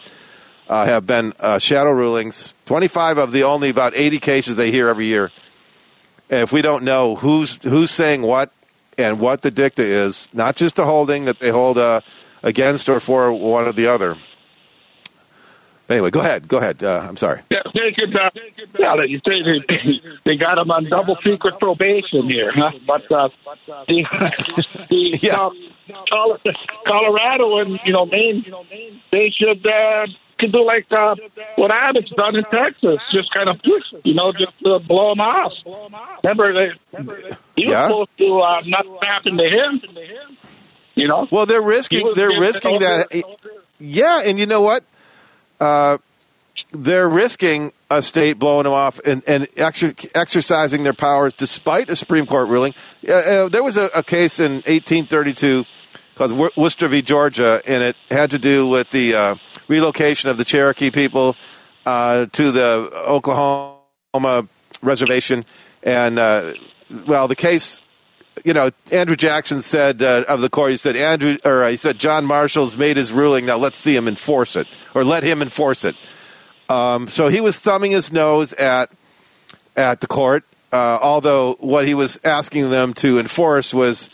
[0.69, 2.55] uh, have been uh, shadow rulings.
[2.67, 5.33] 25 of the only about 80 cases they hear every year.
[6.31, 8.53] And if we don't know who's who's saying what
[8.97, 12.01] and what the dicta is, not just the holding that they hold uh,
[12.45, 14.17] against or for one or the other.
[15.93, 16.49] Anyway, go ahead.
[16.49, 16.83] Go ahead.
[16.83, 17.43] Uh, I'm sorry.
[17.51, 17.95] Yeah, they
[18.79, 22.71] yeah, you say they, they got him on double secret probation here, huh?
[22.87, 23.29] But uh,
[23.87, 24.07] the,
[24.89, 25.37] the Yeah.
[25.37, 25.57] um,
[26.87, 28.43] Colorado and you know Maine,
[29.11, 30.07] they should uh,
[30.39, 31.15] could do like uh,
[31.57, 33.61] what Abbott's done in Texas, just kind of
[34.05, 35.53] you know just uh, blow them off.
[36.25, 36.73] Remember they
[37.55, 37.87] he was Yeah.
[37.89, 39.83] supposed to uh, not happen to him.
[40.95, 42.13] You know, Well, they're risking.
[42.15, 43.13] They're risking that.
[43.79, 44.85] Yeah, and you know what?
[45.63, 45.99] Uh,
[46.73, 51.95] they're risking a state blowing them off and, and exer- exercising their powers despite a
[51.95, 52.75] Supreme Court ruling.
[53.09, 55.65] Uh, uh, there was a, a case in 1832
[56.17, 57.01] called Wor- Worcester v.
[57.01, 59.35] Georgia, and it had to do with the uh,
[59.69, 61.37] relocation of the Cherokee people
[61.87, 64.49] uh, to the Oklahoma
[64.83, 65.45] reservation.
[65.85, 66.17] And,
[67.07, 67.81] well, the case
[68.45, 71.77] you know, Andrew Jackson said uh, of the court, he said Andrew, or uh, he
[71.77, 73.47] said John Marshall's made his ruling.
[73.47, 75.97] Now let's see him enforce it, or let him enforce it.
[76.69, 78.91] Um, so he was thumbing his nose at
[79.77, 80.45] at the court.
[80.73, 84.09] Uh, although what he was asking them to enforce was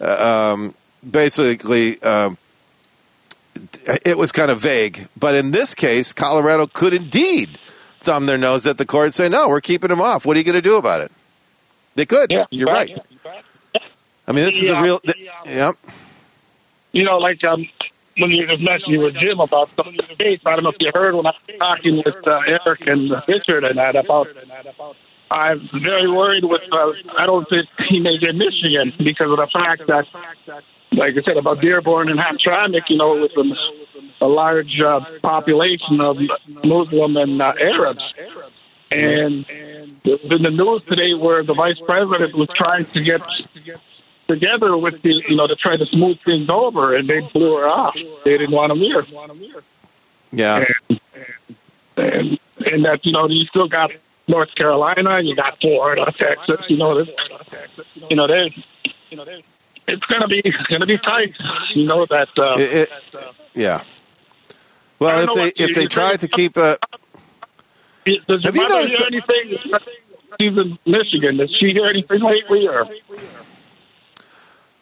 [0.00, 0.74] uh, um,
[1.08, 2.36] basically um,
[4.04, 5.08] it was kind of vague.
[5.16, 7.58] But in this case, Colorado could indeed
[8.00, 10.26] thumb their nose at the court and say, "No, we're keeping him off.
[10.26, 11.10] What are you going to do about it?"
[11.94, 12.30] They could.
[12.30, 12.90] Yeah, You're right.
[14.26, 15.00] I mean, this is a real.
[15.00, 15.76] Th- yep.
[16.92, 17.66] You know, like um,
[18.16, 20.76] when you was mentioning with Jim about some of the states, I don't know if
[20.80, 24.28] you heard when I was talking with uh, Eric and Richard and that about.
[25.30, 26.62] I'm very worried with.
[26.70, 30.06] Uh, I don't think he may get Michigan because of the fact that,
[30.92, 36.00] like I said about Dearborn and Hamtramck, you know, with a, a large uh, population
[36.00, 36.18] of
[36.62, 38.04] Muslim and uh, Arabs,
[38.90, 43.22] and in the news today where the vice president was trying to get
[44.26, 47.66] together with the, you know, to try to smooth things over, and they blew her
[47.68, 47.94] off.
[48.24, 49.04] They didn't want to hear.
[50.32, 50.64] Yeah.
[50.88, 51.00] And,
[51.96, 52.38] and,
[52.72, 53.94] and that, you know, you still got
[54.26, 57.14] North Carolina, you got Florida, Texas, you know, this,
[58.10, 58.54] you know, they,
[59.10, 59.44] you know, they,
[59.86, 61.34] it's gonna be, it's gonna be tight.
[61.74, 62.28] You know that.
[62.38, 62.90] Uh, It- it-
[63.54, 63.82] yeah.
[64.98, 66.76] Well, if they if they try to keep uh,
[68.26, 69.58] Does Have you noticed hear anything?
[70.40, 71.36] She's in Michigan.
[71.36, 72.66] Does she hear anything lately?
[72.66, 72.88] Or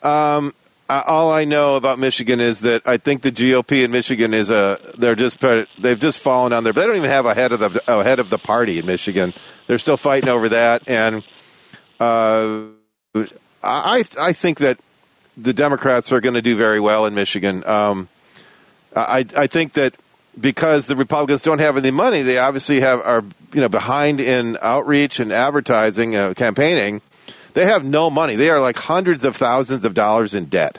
[0.02, 0.54] Um,
[0.88, 4.78] all I know about Michigan is that I think the GOP in Michigan is a
[4.98, 5.40] they're just
[5.78, 8.20] they've just fallen on their they don't even have a head of the a head
[8.20, 9.32] of the party in Michigan.
[9.66, 11.22] They're still fighting over that, and
[12.00, 12.64] uh,
[13.62, 14.78] I I think that
[15.36, 17.64] the Democrats are going to do very well in Michigan.
[17.64, 18.08] Um,
[18.94, 19.94] I I think that
[20.38, 24.58] because the Republicans don't have any money, they obviously have are you know behind in
[24.60, 27.00] outreach and advertising, uh, campaigning.
[27.54, 28.36] They have no money.
[28.36, 30.78] They are like hundreds of thousands of dollars in debt,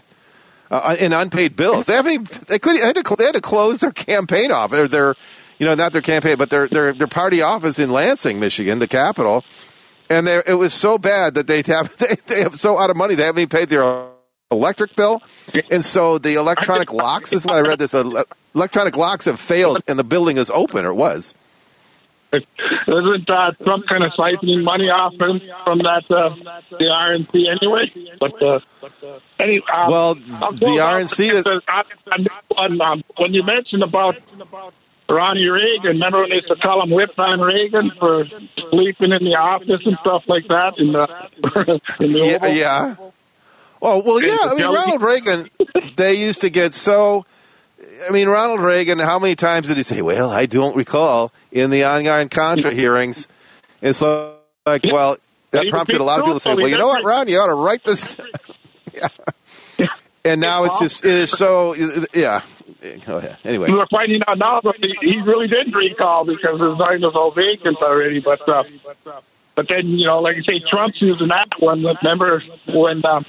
[0.72, 1.86] uh, in unpaid bills.
[1.86, 2.12] They haven't.
[2.12, 2.78] Even, they could.
[2.78, 4.74] They had, to, they had to close their campaign off.
[4.74, 5.16] Or their,
[5.60, 8.88] you know, not their campaign, but their their their party office in Lansing, Michigan, the
[8.88, 9.44] capital.
[10.10, 12.98] And they, it was so bad that they have they, they have so out of
[12.98, 14.08] money they haven't even paid their
[14.52, 15.22] electric bill,
[15.72, 17.80] and so the electronic locks is what I read.
[17.80, 21.36] This the electronic locks have failed, and the building is open, or was.
[22.34, 26.30] Isn't uh, Trump kind of siphoning money off him from that uh,
[26.78, 27.92] the RNC anyway?
[28.20, 28.60] But uh,
[29.40, 32.26] any um, Well, the RNC is- the- I- I-
[32.58, 34.18] on, um, when you mentioned about
[35.10, 38.26] Ronnie Reagan, remember when they used to call him Whip on Reagan for
[38.72, 42.96] sleeping in the office and stuff like that in the in the Yeah, yeah.
[43.82, 44.38] Oh well, yeah.
[44.44, 45.50] I mean, Ronald Reagan.
[45.98, 47.26] They used to get so.
[48.08, 49.00] I mean, Ronald Reagan.
[49.00, 50.02] How many times did he say?
[50.02, 53.28] Well, I don't recall in the ongoing Contra hearings.
[53.82, 55.18] It's like, well,
[55.52, 57.48] that prompted a lot of people to say, well, you know what, Ron, you ought
[57.48, 58.18] to write this.
[58.94, 59.08] yeah.
[60.26, 61.76] And now it's just it is so
[62.14, 62.42] yeah.
[63.06, 63.38] Go ahead.
[63.44, 67.14] Anyway, We were finding out now that he, really did recall because his line was
[67.16, 68.20] all vacant already.
[68.20, 68.64] But uh,
[69.56, 71.84] but then you know, like I say, Trump's using that one.
[71.84, 73.26] Remember when um,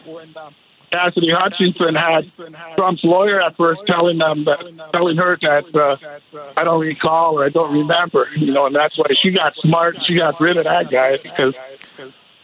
[0.95, 2.31] Cassidy Hutchinson had
[2.77, 7.45] Trump's lawyer at first telling them that, telling her that uh, I don't recall or
[7.45, 8.29] I don't remember.
[8.37, 9.97] You know, and that's why she got smart.
[10.07, 11.55] She got rid of that guy because.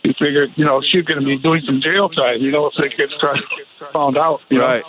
[0.02, 2.72] She figured, you know, she's going to be doing some jail time, you know, if
[2.78, 3.12] it gets
[3.92, 4.40] found out.
[4.48, 4.56] You.
[4.56, 4.82] Know?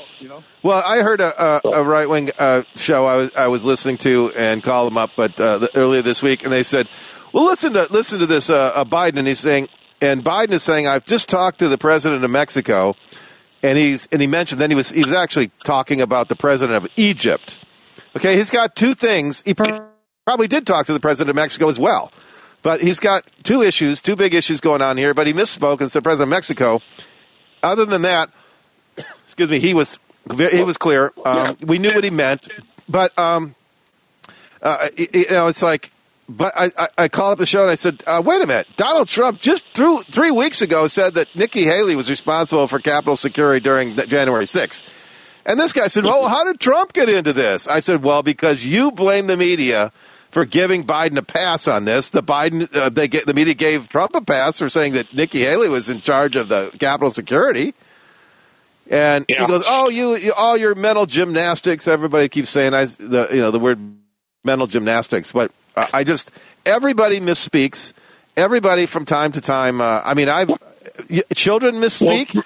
[0.64, 3.98] Well, I heard a, a, a right wing uh, show I was I was listening
[4.00, 6.88] to and called them up, but uh, earlier this week, and they said,
[7.34, 9.68] "Well, listen to listen to this uh, uh, Biden," and he's saying,
[10.00, 12.96] and Biden is saying, "I've just talked to the president of Mexico,"
[13.64, 16.84] and he's and he mentioned then he was he was actually talking about the president
[16.84, 17.60] of Egypt.
[18.16, 19.42] Okay, he's got two things.
[19.46, 22.12] He probably did talk to the president of Mexico as well,
[22.62, 25.14] but he's got two issues, two big issues going on here.
[25.14, 26.82] But he misspoke and said president of Mexico.
[27.64, 28.30] Other than that,
[29.26, 30.00] excuse me, he was
[30.38, 31.14] he was clear.
[31.24, 32.48] Um, we knew what he meant,
[32.90, 33.56] but um,
[34.62, 35.92] uh, you you know, it's like.
[36.38, 38.68] But I, I, I called up the show and I said, uh, "Wait a minute!
[38.78, 43.18] Donald Trump just through three weeks ago said that Nikki Haley was responsible for Capitol
[43.18, 44.84] security during January 6th.
[45.46, 48.66] And this guy said, "Well, how did Trump get into this?" I said, "Well, because
[48.66, 49.92] you blame the media
[50.32, 52.10] for giving Biden a pass on this.
[52.12, 55.40] The Biden, uh, they get, the media gave Trump a pass for saying that Nikki
[55.40, 57.74] Haley was in charge of the Capitol security."
[58.90, 59.42] And Yeah.
[59.42, 63.42] he goes, "Oh, you, you, all your mental gymnastics." Everybody keeps saying, "I, the, you
[63.42, 63.80] know, the word
[64.44, 66.32] mental gymnastics," but uh, I just
[66.66, 67.94] everybody misspeaks.
[68.38, 69.82] Everybody from time to time.
[69.82, 70.50] Uh, I mean, I've
[71.34, 72.42] children misspeak.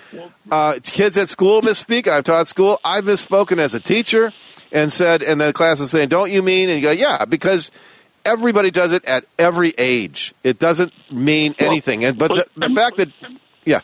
[0.52, 2.08] Uh, kids at school misspeak.
[2.08, 2.80] I've taught school.
[2.84, 4.34] I've misspoken as a teacher
[4.72, 7.72] and said, and the class is saying, "Don't you mean?" And you go, "Yeah," because
[8.26, 10.34] everybody does it at every age.
[10.44, 12.04] It doesn't mean anything.
[12.04, 13.10] And but the, the fact that,
[13.64, 13.82] yeah,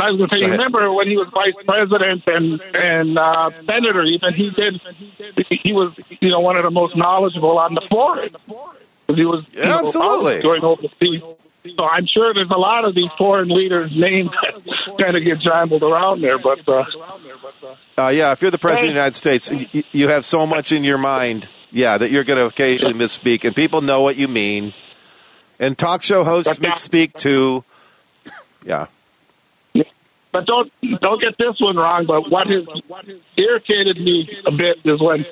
[0.00, 3.50] I was going to say, Go remember when he was vice president and and uh,
[3.70, 4.80] senator, even he did.
[5.62, 8.16] He was, you know, one of the most knowledgeable on the floor.
[9.06, 10.40] 'Cause he was you Yeah, know, absolutely.
[10.42, 11.22] going overseas.
[11.76, 15.38] So I'm sure there's a lot of these foreign leaders' names that kind of get
[15.40, 16.38] jumbled around there.
[16.38, 16.84] But uh,
[17.98, 20.72] Uh, yeah, if you're the president of the United States, you, you have so much
[20.72, 24.28] in your mind, yeah, that you're going to occasionally misspeak, and people know what you
[24.28, 24.72] mean.
[25.58, 27.62] And talk show hosts misspeak too.
[28.64, 28.86] Yeah.
[30.34, 32.06] But don't don't get this one wrong.
[32.06, 32.66] But what has
[33.36, 35.24] irritated me a bit is when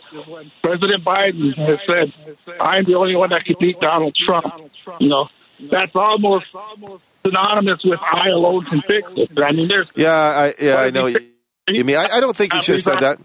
[0.63, 2.13] President Biden has said,
[2.61, 5.29] "I'm the only one that can beat Donald Trump." You know,
[5.59, 6.47] that's almost
[7.27, 11.09] synonymous with "I alone can fix it." I mean, there's Yeah, I, yeah, I know.
[11.09, 13.19] You, mean I, I don't think you should have said that.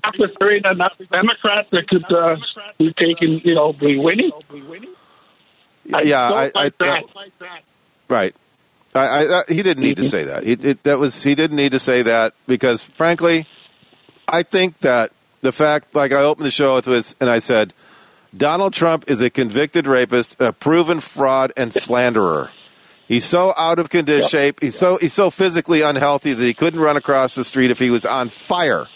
[0.66, 2.38] Enough Democrats that could uh,
[2.80, 4.32] be taking, you know, be winning.
[5.94, 7.04] I yeah, I, I, like that.
[8.10, 8.36] right.
[8.98, 10.44] I, I, uh, he didn't need to say that.
[10.44, 13.48] He, it, that was he didn't need to say that because, frankly,
[14.28, 17.74] I think that the fact, like I opened the show with this, and I said,
[18.36, 22.52] Donald Trump is a convicted rapist, a proven fraud and slanderer.
[23.08, 24.62] He's so out of condition shape.
[24.62, 27.90] He's so he's so physically unhealthy that he couldn't run across the street if he
[27.90, 28.88] was on fire.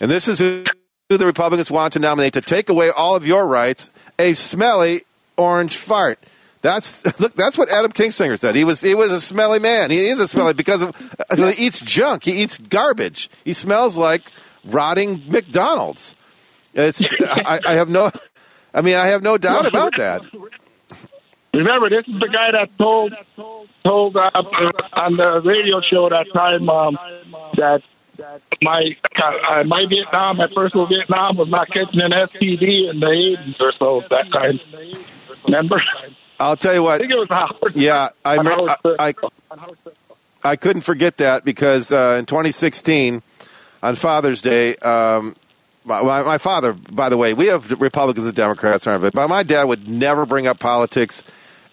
[0.00, 0.64] And this is who
[1.08, 5.04] the Republicans want to nominate to take away all of your rights, a smelly
[5.38, 6.22] orange fart.
[6.60, 7.34] That's look.
[7.34, 8.56] That's what Adam Kinzinger said.
[8.56, 9.90] He was he was a smelly man.
[9.90, 12.24] He is a smelly because of uh, he eats junk.
[12.24, 13.30] He eats garbage.
[13.44, 14.30] He smells like
[14.64, 16.14] rotting McDonald's.
[16.74, 18.10] It's I, I have no.
[18.74, 20.22] I mean, I have no doubt about that.
[21.54, 23.14] Remember, this is the guy that told
[23.82, 26.98] told uh, on the radio show that time um,
[27.56, 27.82] that
[28.60, 33.60] my uh, my Vietnam, my personal Vietnam, was not catching an STD in the 80s
[33.60, 34.04] or so.
[34.10, 34.60] That time,
[35.46, 35.80] remember?
[36.40, 37.00] I'll tell you I what.
[37.00, 37.74] think it was Howard.
[37.74, 38.68] Yeah, I Howard
[38.98, 39.14] I, I
[39.50, 39.94] On Howard Stern.
[40.44, 43.22] I couldn't forget that because uh, in 2016,
[43.82, 45.34] on Father's Day, um,
[45.84, 49.10] my, my father, by the way, we have Republicans and Democrats, aren't we?
[49.10, 51.22] But my dad would never bring up politics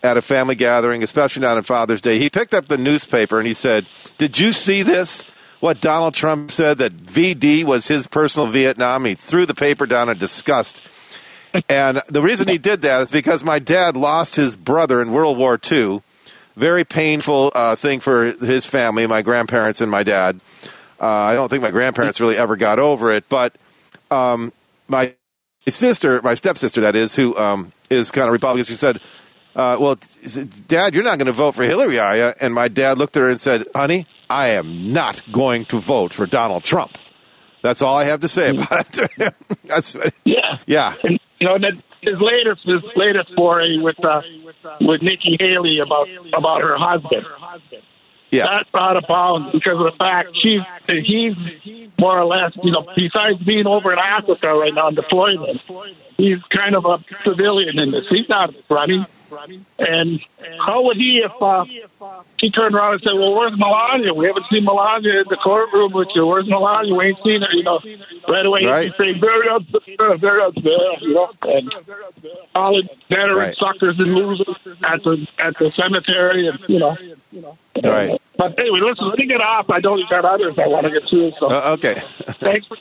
[0.01, 2.19] at a family gathering, especially not on Father's Day.
[2.19, 3.87] He picked up the newspaper and he said,
[4.17, 5.23] "Did you see this?
[5.59, 10.09] What Donald Trump said that VD was his personal Vietnam?" He threw the paper down
[10.09, 10.81] in disgust.
[11.69, 15.37] And the reason he did that is because my dad lost his brother in World
[15.37, 16.01] War II.
[16.55, 20.39] Very painful uh, thing for his family, my grandparents and my dad.
[20.99, 23.55] Uh, I don't think my grandparents really ever got over it, but
[24.09, 24.53] um,
[24.87, 25.13] my
[25.67, 29.01] sister, my stepsister, that is, who um, is kind of Republican, she said,
[29.55, 29.97] uh, "Well,
[30.67, 33.21] Dad, you're not going to vote for Hillary, are you?" And my dad looked at
[33.21, 36.97] her and said, "Honey, I am not going to vote for Donald Trump."
[37.61, 39.33] That's all I have to say about it.
[39.63, 40.59] That's Yeah.
[40.67, 40.93] yeah.
[41.03, 44.21] And you know that his latest his latest foray with uh,
[44.81, 47.25] with Nikki Haley about about her husband.
[48.31, 48.47] Yeah.
[48.49, 51.35] That's out of bounds because of the fact she's he's
[51.99, 55.61] more or less you know besides being over in Africa right now in deployment,
[56.17, 58.05] he's kind of a civilian in this.
[58.09, 59.05] He's not running.
[59.79, 60.19] And
[60.65, 61.65] how would he if uh,
[62.37, 64.13] he turned around and said, "Well, where's Melania?
[64.13, 66.25] We haven't seen Melania in the courtroom with you.
[66.25, 66.93] Where's Melania?
[66.95, 67.79] We ain't seen her." You know,
[68.27, 68.83] right away Right.
[68.85, 69.81] he'd say, "Very upset,
[70.19, 71.71] very upset." You know, and
[72.55, 73.57] all the veteran Right.
[73.57, 74.47] suckers and losers
[74.83, 76.97] at the at the cemetery, and you know.
[77.83, 78.19] Right.
[78.37, 79.69] But anyway, listen, let me get off.
[79.69, 81.31] I know you got others I want to get to.
[81.39, 82.01] So Uh, okay.
[82.39, 82.77] thanks for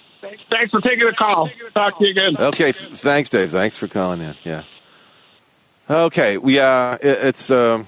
[0.51, 1.51] thanks for taking the call.
[1.75, 2.37] Talk to you again.
[2.39, 2.73] Okay.
[2.73, 3.51] Thanks, Dave.
[3.51, 4.35] Thanks for calling in.
[4.45, 4.63] Yeah.
[5.95, 6.39] Okay.
[6.39, 7.87] We uh, it, it's um,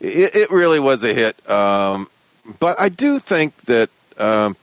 [0.00, 1.48] it, it really was a hit.
[1.48, 2.10] Um,
[2.58, 3.88] but I do think that
[4.18, 4.56] um,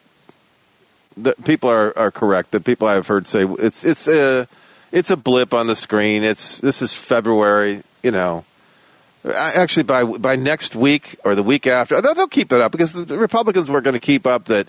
[1.16, 2.52] that people are, are correct.
[2.52, 4.50] That people I've heard say it's it's a
[4.92, 6.24] it's a blip on the screen.
[6.24, 7.84] It's this is February.
[8.04, 8.44] You know.
[9.34, 13.18] Actually, by by next week or the week after, they'll keep it up because the
[13.18, 14.68] Republicans were going to keep up that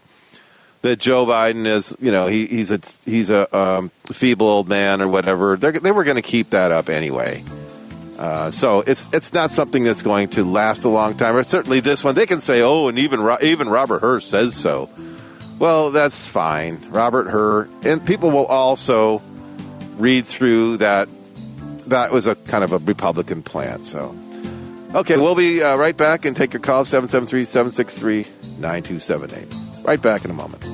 [0.83, 5.01] that Joe Biden is, you know, he, he's a he's a um, feeble old man
[5.01, 5.57] or whatever.
[5.57, 7.45] They're, they were going to keep that up anyway.
[8.19, 11.37] Uh, so it's it's not something that's going to last a long time.
[11.37, 14.89] Or certainly this one, they can say, oh, and even even Robert Hur says so.
[15.59, 19.23] Well, that's fine, Robert Hur, and people will also
[19.97, 21.09] read through that.
[21.87, 23.85] That was a kind of a Republican plan.
[23.85, 24.17] So,
[24.95, 29.66] okay, we'll be uh, right back and take your call 773-763-9278.
[29.87, 30.65] Right back in a moment.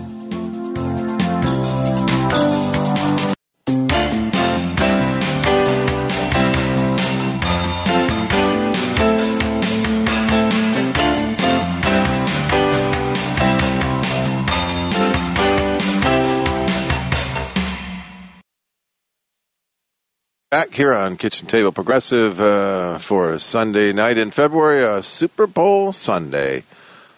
[20.51, 25.93] Back here on Kitchen Table Progressive uh, for Sunday night in February, a Super Bowl
[25.93, 26.65] Sunday,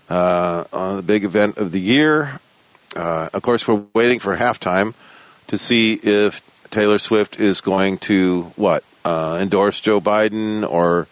[0.08, 2.40] uh, on the big event of the year.
[2.94, 4.94] Uh, of course, we're waiting for halftime
[5.48, 11.06] to see if Taylor Swift is going to what uh, endorse Joe Biden or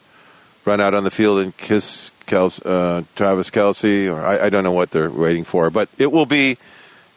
[0.65, 4.65] run out on the field and kiss Kels, uh, Travis Kelce, or I, I don't
[4.65, 6.57] know what they're waiting for, but it will be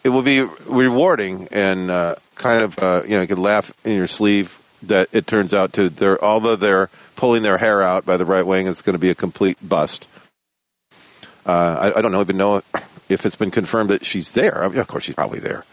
[0.03, 3.93] it will be rewarding and uh, kind of uh, you know you can laugh in
[3.93, 8.17] your sleeve that it turns out to they're although they're pulling their hair out by
[8.17, 10.07] the right wing, it's going to be a complete bust.
[11.45, 12.63] Uh, I, I, don't know even know
[13.07, 14.63] if it's been confirmed that she's there.
[14.63, 15.63] I mean, of course, she's probably there,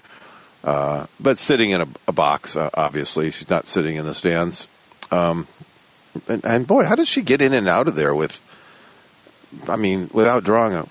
[0.64, 2.56] uh, but sitting in a, a box.
[2.56, 4.66] Uh, obviously, she's not sitting in the stands.
[5.10, 5.46] Um,
[6.28, 8.40] and, and boy, how does she get in and out of there with?
[9.68, 10.86] I mean, without drawing a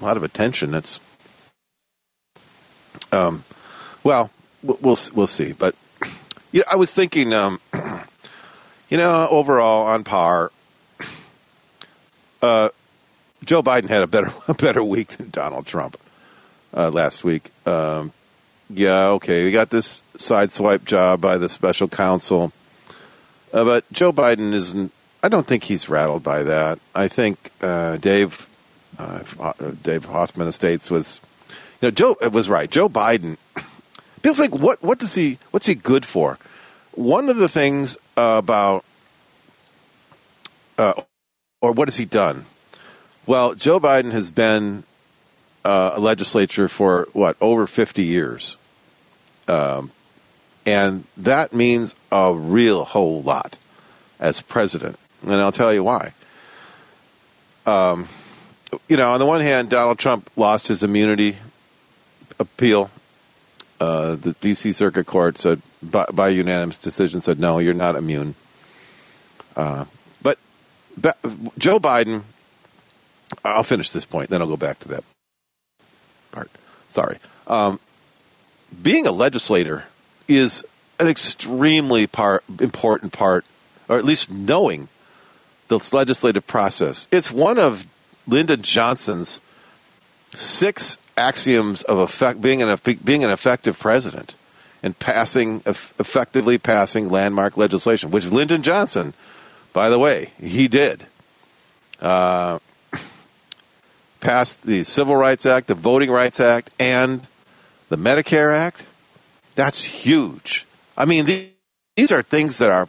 [0.00, 0.70] lot of attention.
[0.70, 1.00] That's
[3.10, 3.44] um,
[4.04, 4.30] well,
[4.62, 5.52] we'll we'll see.
[5.52, 5.74] But
[6.52, 7.60] you know, I was thinking, um,
[8.90, 10.52] you know, overall on par.
[12.40, 12.68] Uh,
[13.44, 15.98] Joe Biden had a better a better week than Donald Trump
[16.74, 17.50] uh, last week.
[17.66, 18.12] Um,
[18.70, 22.52] yeah, okay, we got this sideswipe job by the special counsel,
[23.52, 24.92] uh, but Joe Biden isn't.
[25.22, 26.78] I don't think he's rattled by that.
[26.94, 28.48] I think uh, Dave
[28.98, 29.22] uh,
[29.82, 31.20] Dave Hoffman Estates was
[31.80, 32.70] you know, Joe was right.
[32.70, 33.36] Joe Biden.
[34.22, 35.38] People think, what what does he?
[35.50, 36.38] What's he good for?
[36.92, 38.84] One of the things about,
[40.76, 41.00] uh,
[41.60, 42.44] or what has he done?
[43.28, 44.84] Well, Joe Biden has been
[45.62, 48.56] uh, a legislature for what over fifty years,
[49.46, 49.90] um,
[50.64, 53.58] and that means a real whole lot
[54.18, 54.98] as president.
[55.22, 56.14] And I'll tell you why.
[57.66, 58.08] Um,
[58.88, 61.36] you know, on the one hand, Donald Trump lost his immunity
[62.38, 62.90] appeal.
[63.78, 64.72] Uh, the D.C.
[64.72, 68.36] Circuit Court said, by, by, unanimous decision, said no, you're not immune.
[69.54, 69.84] Uh,
[70.22, 70.38] but
[71.58, 72.22] Joe Biden,
[73.44, 75.04] I'll finish this point, then I'll go back to that
[76.32, 76.50] part.
[76.88, 77.18] Sorry.
[77.46, 77.80] Um,
[78.82, 79.84] being a legislator
[80.26, 80.64] is
[80.98, 83.44] an extremely part, important part,
[83.88, 84.88] or at least knowing
[85.68, 87.08] the legislative process.
[87.10, 87.86] It's one of
[88.26, 89.40] Lyndon Johnson's
[90.34, 94.34] six axioms of effect, being an being an effective president
[94.82, 99.14] and passing effectively passing landmark legislation, which Lyndon Johnson,
[99.72, 101.06] by the way, he did.
[102.00, 102.58] Uh,
[104.20, 107.26] passed the Civil Rights Act, the Voting Rights Act, and
[107.88, 108.84] the Medicare Act.
[109.54, 110.66] That's huge.
[110.96, 111.48] I mean, these,
[111.96, 112.88] these are things that are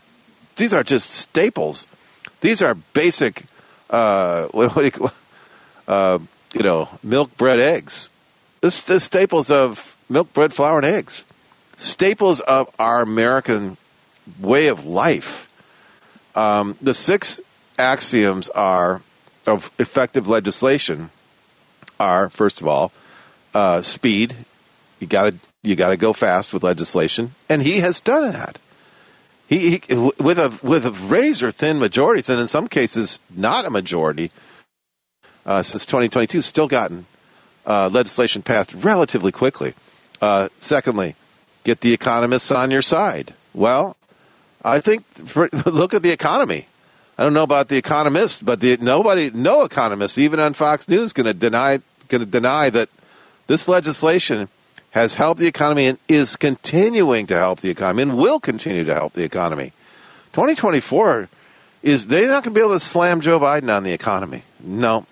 [0.56, 1.88] these are just staples.
[2.42, 3.46] These are basic.
[3.90, 5.12] Uh, what, what do you,
[5.88, 6.20] uh,
[6.54, 8.10] you know, milk, bread, eggs.
[8.62, 11.24] This the staples of milk, bread, flour, and eggs.
[11.78, 13.78] Staples of our American
[14.40, 15.48] way of life.
[16.36, 17.40] Um, the six
[17.78, 19.02] axioms are
[19.48, 21.10] of effective legislation
[22.00, 22.92] are first of all
[23.54, 24.36] uh, speed.
[25.00, 28.60] You got to you got to go fast with legislation, and he has done that.
[29.48, 33.70] He, he with a with a razor thin majorities, and in some cases not a
[33.70, 34.32] majority
[35.46, 37.06] uh, since 2022, still gotten
[37.66, 39.74] uh, legislation passed relatively quickly.
[40.22, 41.16] Uh, secondly,
[41.64, 43.34] get the economists on your side.
[43.54, 43.98] Well,
[44.64, 46.68] I think for, look at the economy.
[47.20, 51.12] I don't know about the economists, but the, nobody, no economist, even on Fox News,
[51.12, 52.88] going to deny going to deny that
[53.48, 54.48] this legislation
[54.92, 58.94] has helped the economy and is continuing to help the economy and will continue to
[58.94, 59.74] help the economy.
[60.32, 61.28] 2024
[61.84, 64.44] is they're not going to be able to slam Joe Biden on the economy.
[64.62, 65.06] No,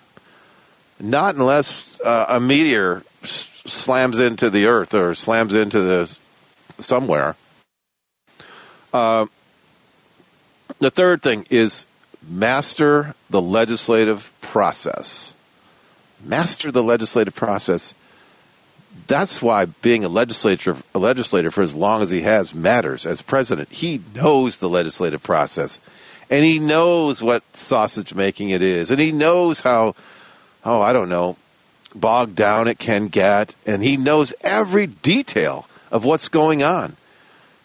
[1.01, 6.17] not unless uh, a meteor s- slams into the earth or slams into the
[6.79, 7.35] somewhere.
[8.93, 9.25] Uh,
[10.79, 11.85] the third thing is
[12.27, 15.33] master the legislative process.
[16.23, 17.93] Master the legislative process.
[19.05, 23.05] That's why being a legislator, a legislator for as long as he has matters.
[23.05, 25.79] As president, he knows the legislative process,
[26.29, 29.95] and he knows what sausage making it is, and he knows how
[30.67, 31.37] oh, I don't know,
[31.95, 36.97] bogged down it can get, and he knows every detail of what's going on.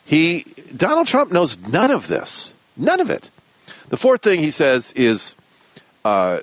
[0.04, 0.44] He
[0.74, 3.30] Donald Trump knows none of this, none of it.
[3.93, 5.34] The fourth thing he says is
[6.03, 6.40] uh,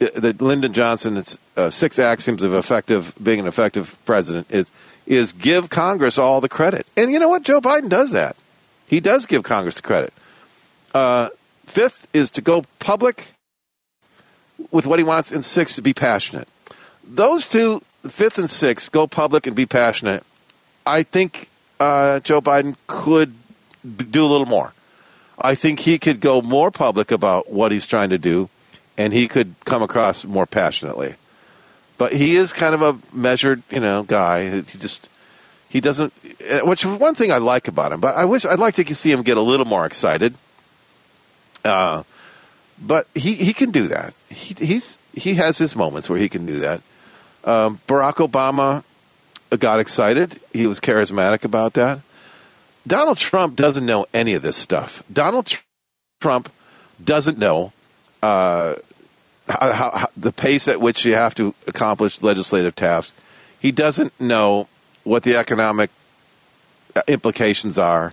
[0.00, 4.70] that Lyndon Johnson's uh, six axioms of effective being an effective president is
[5.06, 7.42] is give Congress all the credit, and you know what?
[7.42, 8.36] Joe Biden does that.
[8.86, 10.12] He does give Congress the credit.
[10.92, 11.30] Uh,
[11.64, 13.28] fifth is to go public
[14.70, 16.48] with what he wants, and sixth to be passionate.
[17.02, 20.22] Those two, fifth and sixth, go public and be passionate.
[20.84, 21.48] I think
[21.80, 23.32] uh, Joe Biden could
[23.82, 24.74] do a little more.
[25.40, 28.48] I think he could go more public about what he's trying to do,
[28.98, 31.14] and he could come across more passionately.
[31.98, 34.62] But he is kind of a measured, you know, guy.
[34.62, 35.08] He just
[35.68, 36.12] he doesn't.
[36.50, 38.00] Uh, which is one thing I like about him.
[38.00, 40.34] But I wish I'd like to see him get a little more excited.
[41.64, 42.02] Uh,
[42.80, 44.14] but he, he can do that.
[44.28, 46.80] He, he's he has his moments where he can do that.
[47.44, 48.82] Um, Barack Obama
[49.58, 50.40] got excited.
[50.52, 52.00] He was charismatic about that.
[52.90, 55.04] Donald Trump doesn't know any of this stuff.
[55.12, 55.62] Donald Tr-
[56.20, 56.50] Trump
[57.02, 57.72] doesn't know
[58.20, 58.74] uh,
[59.48, 63.16] how, how, how, the pace at which you have to accomplish legislative tasks.
[63.60, 64.66] He doesn't know
[65.04, 65.90] what the economic
[66.96, 68.12] uh, implications are.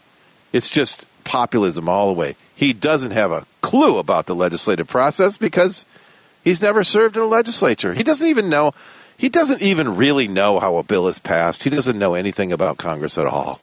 [0.53, 2.35] It's just populism all the way.
[2.53, 5.87] He doesn't have a clue about the legislative process because
[6.43, 7.95] he's never served in a legislature.
[7.95, 8.73] He doesn't even know.
[9.17, 11.63] He doesn't even really know how a bill is passed.
[11.63, 13.59] He doesn't know anything about Congress at all.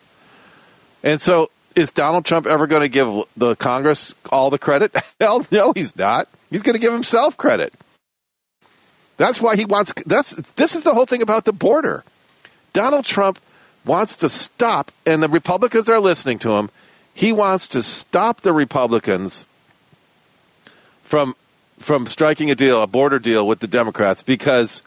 [1.04, 4.96] And so, is Donald Trump ever going to give the Congress all the credit?
[5.20, 6.28] Hell no, he's not.
[6.50, 7.74] He's going to give himself credit.
[9.18, 9.92] That's why he wants.
[10.06, 12.02] That's this is the whole thing about the border.
[12.72, 13.38] Donald Trump
[13.84, 16.70] wants to stop, and the Republicans are listening to him.
[17.12, 19.46] He wants to stop the Republicans
[21.02, 21.36] from
[21.78, 24.82] from striking a deal, a border deal with the Democrats, because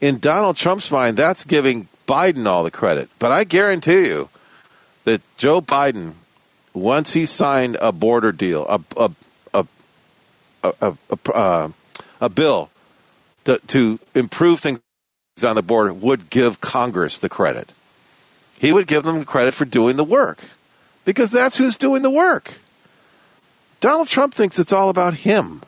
[0.00, 3.10] in Donald Trump's mind, that's giving Biden all the credit.
[3.18, 4.30] But I guarantee you
[5.08, 6.12] that Joe Biden,
[6.74, 9.10] once he signed a border deal, a a
[9.54, 9.66] a
[10.62, 11.68] a, a, a, uh,
[12.20, 12.68] a bill
[13.44, 14.80] to, to improve things
[15.42, 17.72] on the border, would give Congress the credit.
[18.58, 20.40] He would give them credit for doing the work
[21.04, 22.54] because that's who's doing the work.
[23.80, 25.62] Donald Trump thinks it's all about him.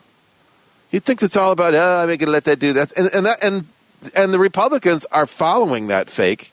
[0.89, 2.91] He thinks it's all about, oh, I'm going to let that do that.
[2.97, 3.65] And, and, that, and,
[4.13, 6.50] and the Republicans are following that fake.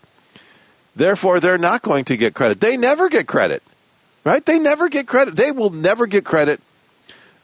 [0.99, 2.61] Therefore, they're not going to get credit.
[2.61, 3.63] They never get credit,
[4.25, 4.45] right?
[4.45, 5.37] They never get credit.
[5.37, 6.61] They will never get credit,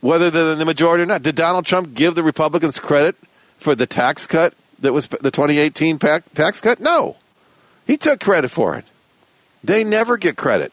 [0.00, 1.22] whether they're in the majority or not.
[1.22, 3.14] Did Donald Trump give the Republicans credit
[3.56, 6.80] for the tax cut that was the 2018 tax cut?
[6.80, 7.14] No.
[7.86, 8.86] He took credit for it.
[9.62, 10.72] They never get credit.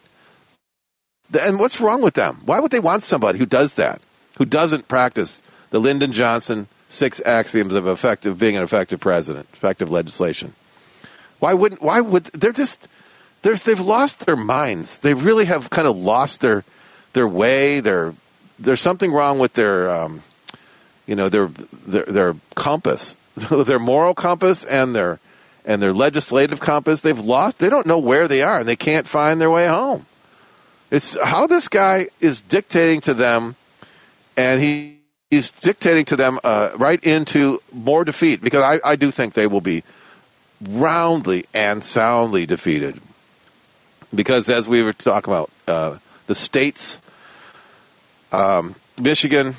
[1.40, 2.42] And what's wrong with them?
[2.46, 4.02] Why would they want somebody who does that,
[4.40, 9.92] who doesn't practice the Lyndon Johnson six axioms of effective being an effective president, effective
[9.92, 10.56] legislation?
[11.42, 11.82] Why wouldn't?
[11.82, 12.88] Why would they're just?
[13.42, 15.00] They've lost their minds.
[15.00, 16.64] They really have kind of lost their
[17.14, 17.80] their way.
[17.80, 18.14] Their
[18.60, 20.22] there's something wrong with their um,
[21.08, 25.20] you know their their, their compass, their moral compass, and their
[25.66, 27.02] and their legislative compass.
[27.02, 27.58] They've lost.
[27.58, 30.06] They don't know where they are, and they can't find their way home.
[30.92, 33.56] It's how this guy is dictating to them,
[34.38, 35.00] and he,
[35.32, 39.48] he's dictating to them uh, right into more defeat because I, I do think they
[39.48, 39.84] will be
[40.62, 43.02] roundly and soundly defeated.
[44.14, 45.98] Because as we were talking about, uh,
[46.28, 47.00] the states,
[48.32, 49.56] um, Michigan,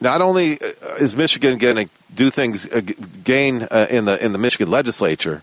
[0.00, 2.80] not only uh, is Michigan going to do things, uh,
[3.24, 5.42] gain uh, in the in the Michigan legislature,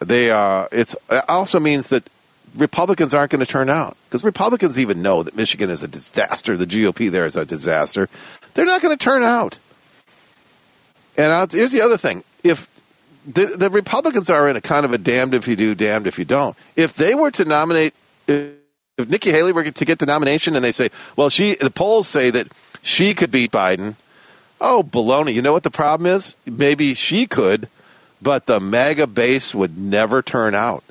[0.00, 2.08] they uh, it's it also means that
[2.54, 6.56] Republicans aren't going to turn out because Republicans even know that Michigan is a disaster.
[6.56, 8.08] The GOP there is a disaster.
[8.54, 9.58] They're not going to turn out.
[11.16, 12.68] And here's the other thing: if
[13.26, 16.18] the, the Republicans are in a kind of a damned if you do, damned if
[16.18, 16.56] you don't.
[16.76, 17.94] If they were to nominate,
[18.26, 18.54] if,
[18.96, 22.08] if Nikki Haley were to get the nomination, and they say, well, she the polls
[22.08, 22.48] say that
[22.82, 23.96] she could beat Biden.
[24.60, 25.34] Oh, baloney!
[25.34, 26.36] You know what the problem is?
[26.46, 27.68] Maybe she could,
[28.22, 30.82] but the MAGA base would never turn out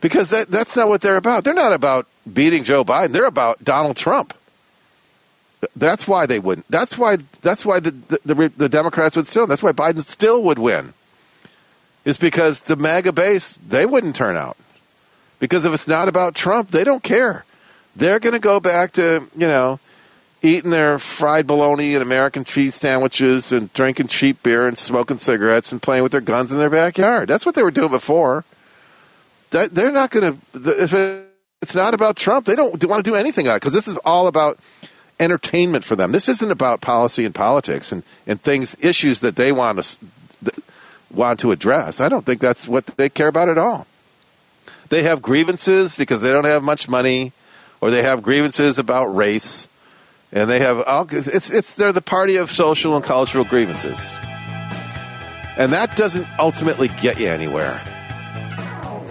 [0.00, 1.44] because that, that's not what they're about.
[1.44, 3.12] They're not about beating Joe Biden.
[3.12, 4.34] They're about Donald Trump.
[5.76, 6.66] That's why they wouldn't.
[6.70, 7.18] That's why.
[7.42, 9.46] That's why the the, the, the Democrats would still.
[9.46, 10.94] That's why Biden still would win.
[12.04, 14.56] Is because the MAGA base they wouldn't turn out
[15.38, 17.44] because if it's not about Trump, they don't care.
[17.94, 19.80] They're going to go back to you know
[20.42, 25.70] eating their fried bologna and American cheese sandwiches and drinking cheap beer and smoking cigarettes
[25.70, 27.28] and playing with their guns in their backyard.
[27.28, 28.44] That's what they were doing before
[29.50, 30.82] they're not going to.
[30.82, 30.94] If
[31.62, 33.98] it's not about Trump, they don't want to do anything on it because this is
[33.98, 34.58] all about
[35.18, 36.12] entertainment for them.
[36.12, 39.98] This isn't about policy and politics and, and things, issues that they want to
[41.12, 42.00] want to address.
[42.00, 43.86] I don't think that's what they care about at all.
[44.88, 47.32] They have grievances because they don't have much money,
[47.80, 49.68] or they have grievances about race,
[50.32, 53.98] and they have it's it's they're the party of social and cultural grievances,
[55.56, 57.80] and that doesn't ultimately get you anywhere.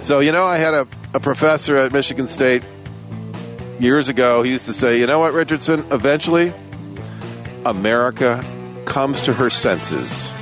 [0.01, 2.63] So, you know, I had a, a professor at Michigan State
[3.79, 4.43] years ago.
[4.43, 5.85] He used to say, you know what, Richardson?
[5.91, 6.53] Eventually,
[7.65, 8.43] America
[8.85, 10.33] comes to her senses.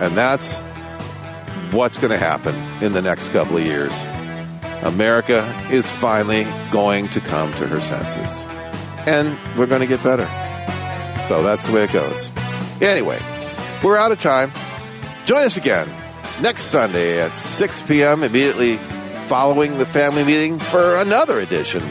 [0.00, 0.60] And that's
[1.74, 3.92] what's going to happen in the next couple of years.
[4.82, 8.46] America is finally going to come to her senses.
[9.06, 10.26] And we're going to get better.
[11.28, 12.30] So that's the way it goes.
[12.80, 13.18] Anyway,
[13.82, 14.52] we're out of time.
[15.26, 15.88] Join us again
[16.40, 18.76] next Sunday at 6 p.m., immediately
[19.26, 21.82] following the family meeting for another edition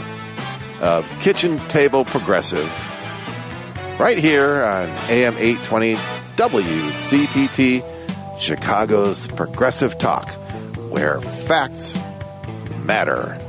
[0.81, 2.69] of Kitchen Table Progressive.
[3.99, 5.95] right here on AM 820
[6.35, 7.81] WCPT,
[8.43, 10.29] Chicago's Progressive Talk,
[10.89, 11.97] where facts
[12.83, 13.39] matter.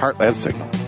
[0.00, 0.81] Heartland Signal.